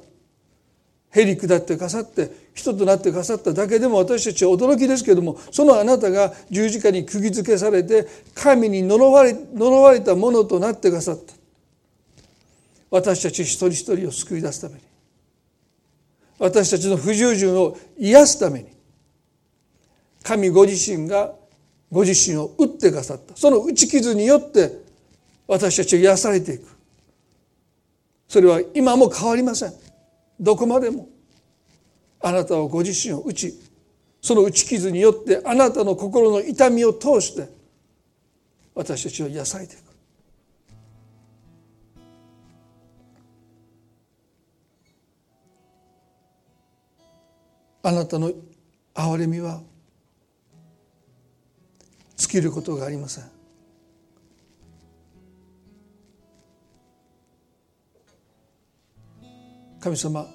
[1.11, 8.05] へり下ってかさって人となってかさっただけでも私たちは驚きですけどもそのあなたが十字架に釘付けされて
[8.35, 11.33] 神に呪われ呪われたものとなってかさった。
[12.91, 14.81] 私たち一人一人を救い出すために。
[16.37, 18.74] 私たちの不従順を癒すために。
[20.25, 21.33] 神ご自身が
[21.91, 23.35] ご自身を打ってくださった。
[23.37, 24.71] その打ち傷によって
[25.47, 26.65] 私たちは癒されていく。
[28.27, 29.73] それは今も変わりません。
[30.39, 31.07] どこまでも。
[32.21, 33.53] あなたはご自身を打ち
[34.19, 37.47] その打ち傷によってあなたの心の痛みを通して
[38.73, 39.83] 私たちを癒されていく。
[47.83, 48.31] あなたの
[48.95, 49.61] 憐れみは
[52.25, 53.23] 尽きることがありません。
[59.79, 60.25] 神様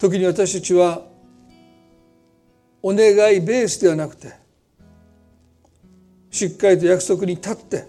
[0.00, 1.06] 時に私たちは
[2.82, 4.32] お願いベースではなくて
[6.30, 7.86] しっかりと約束に立って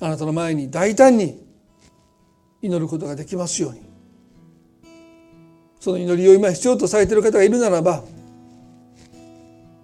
[0.00, 1.44] あなたの前に大胆に
[2.62, 3.80] 祈ることができますように。
[5.80, 8.04] その祈りを今必要とされている方がいるならば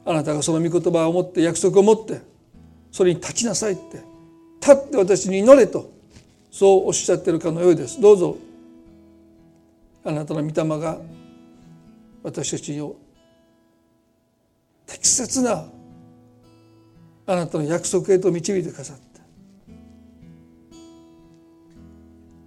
[0.06, 2.20] あなたがその御言葉を持って約束を持って
[2.92, 4.00] それに立ちなさいって
[4.60, 5.90] 立って私に祈れと
[6.52, 8.36] そうおっしゃってるかのようですどうぞ
[10.04, 10.98] あなたの御霊が
[12.22, 12.96] 私たちを
[14.86, 15.66] 適切な
[17.26, 19.02] あなたの約束へと導いてくださった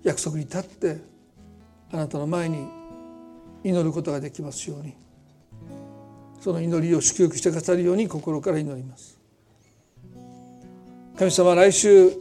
[0.04, 0.98] 約束に立って
[1.92, 2.66] あなたの前に
[3.66, 5.09] 祈ることができますように。
[6.40, 9.20] その祈りを祝福してくださるように心から祈ります。
[11.18, 12.14] 神様来週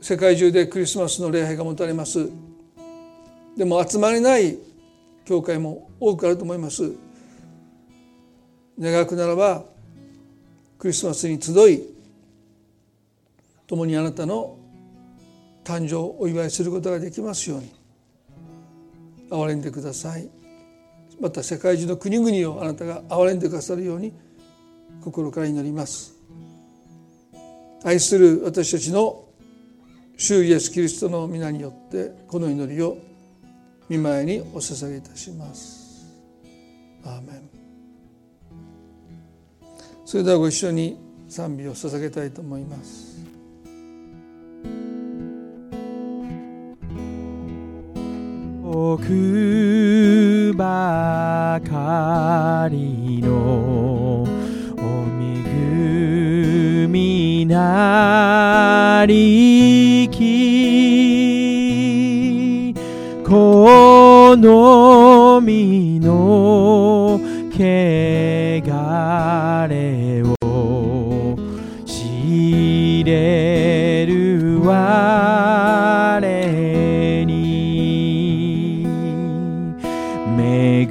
[0.00, 2.30] 世界中でクリスマスの礼拝が持たれます。
[3.56, 4.58] でも集まれない
[5.24, 6.92] 教会も多くあると思います。
[8.78, 9.64] 願くならば
[10.78, 11.82] クリスマスに集い
[13.66, 14.58] 共にあなたの
[15.62, 17.72] 誕生をお祝いすることができますように。
[19.30, 20.28] 憐れんでください。
[21.20, 24.12] また世界中の国々をあなたが憐れんでくださるように
[25.02, 26.14] 心から祈ります。
[27.84, 29.24] 愛する私たちの
[30.16, 32.98] 主イエスキリストの皆によってこの祈りを
[33.88, 36.06] 見舞いにお捧げいたします。
[37.04, 37.50] アーメン。
[40.06, 40.98] それではご一緒に
[41.28, 43.14] 賛美を捧げたいと思います。
[48.62, 54.26] 奥ばかりのお
[55.20, 60.44] 恵みなりき。
[63.24, 67.56] この身の汚
[69.68, 70.36] れを
[71.84, 76.20] 知れるわ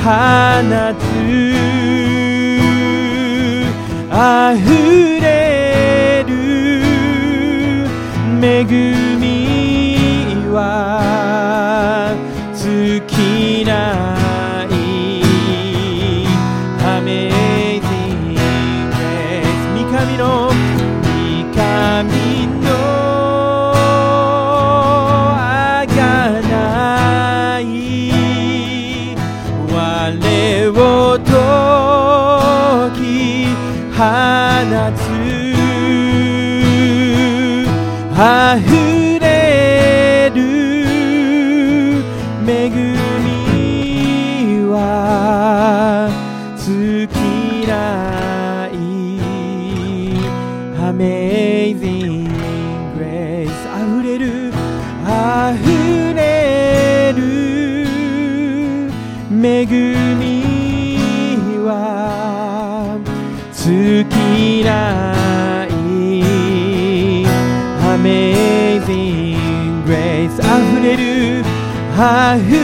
[0.00, 0.89] き
[72.02, 72.59] あふ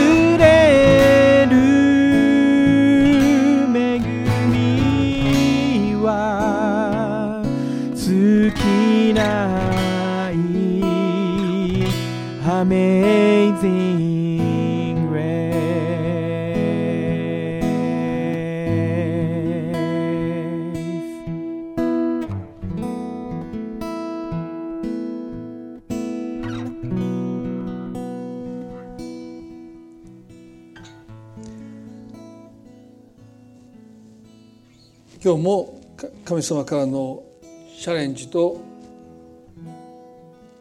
[35.27, 35.81] 今日も
[36.23, 37.21] 神様からの
[37.77, 38.61] チャレンジと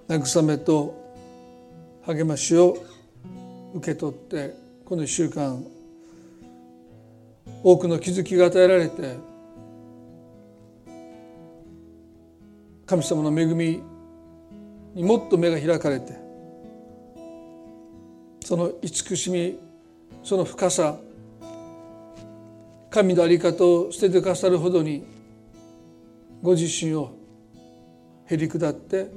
[0.09, 0.93] 慰めと
[2.05, 2.77] 励ましを
[3.75, 5.65] 受け取ってこの1週間
[7.63, 9.15] 多くの気づきが与えられて
[12.87, 13.81] 神様の恵み
[14.97, 16.19] にもっと目が開かれて
[18.45, 19.61] その慈しみ
[20.25, 20.97] その深さ
[22.97, 25.05] 神の在り方を捨ててくださるほどに
[26.41, 27.15] ご自身を
[28.25, 29.11] へり下って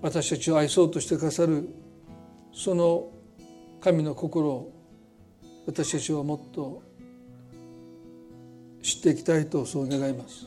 [0.00, 1.68] 私たちを愛そうとしてくださる
[2.52, 3.08] その
[3.80, 4.72] 神の心を
[5.66, 6.84] 私たちはもっと
[8.80, 10.46] 知っていきたいとそう願います。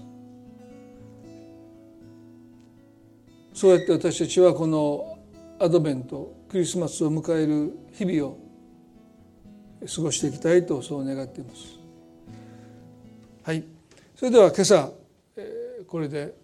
[3.54, 5.18] そうやって私たちはこの
[5.60, 8.38] アドベントクリスマスを迎える日々を
[9.86, 11.79] 過ごしていきたいとそう願っています。
[13.44, 13.64] はい。
[14.16, 14.92] それでは今朝
[15.36, 16.36] えーこれで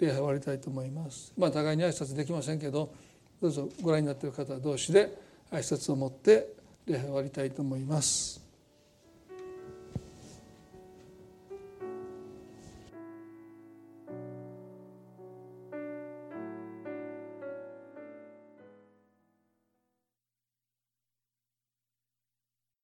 [0.00, 1.32] 礼拝終わりたいと思います。
[1.36, 2.92] まあ互いに挨拶できませんけど
[3.40, 5.16] どうぞご覧になっている方同士で
[5.50, 6.48] 挨拶を持って
[6.86, 8.43] 礼拝終わりたいと思います。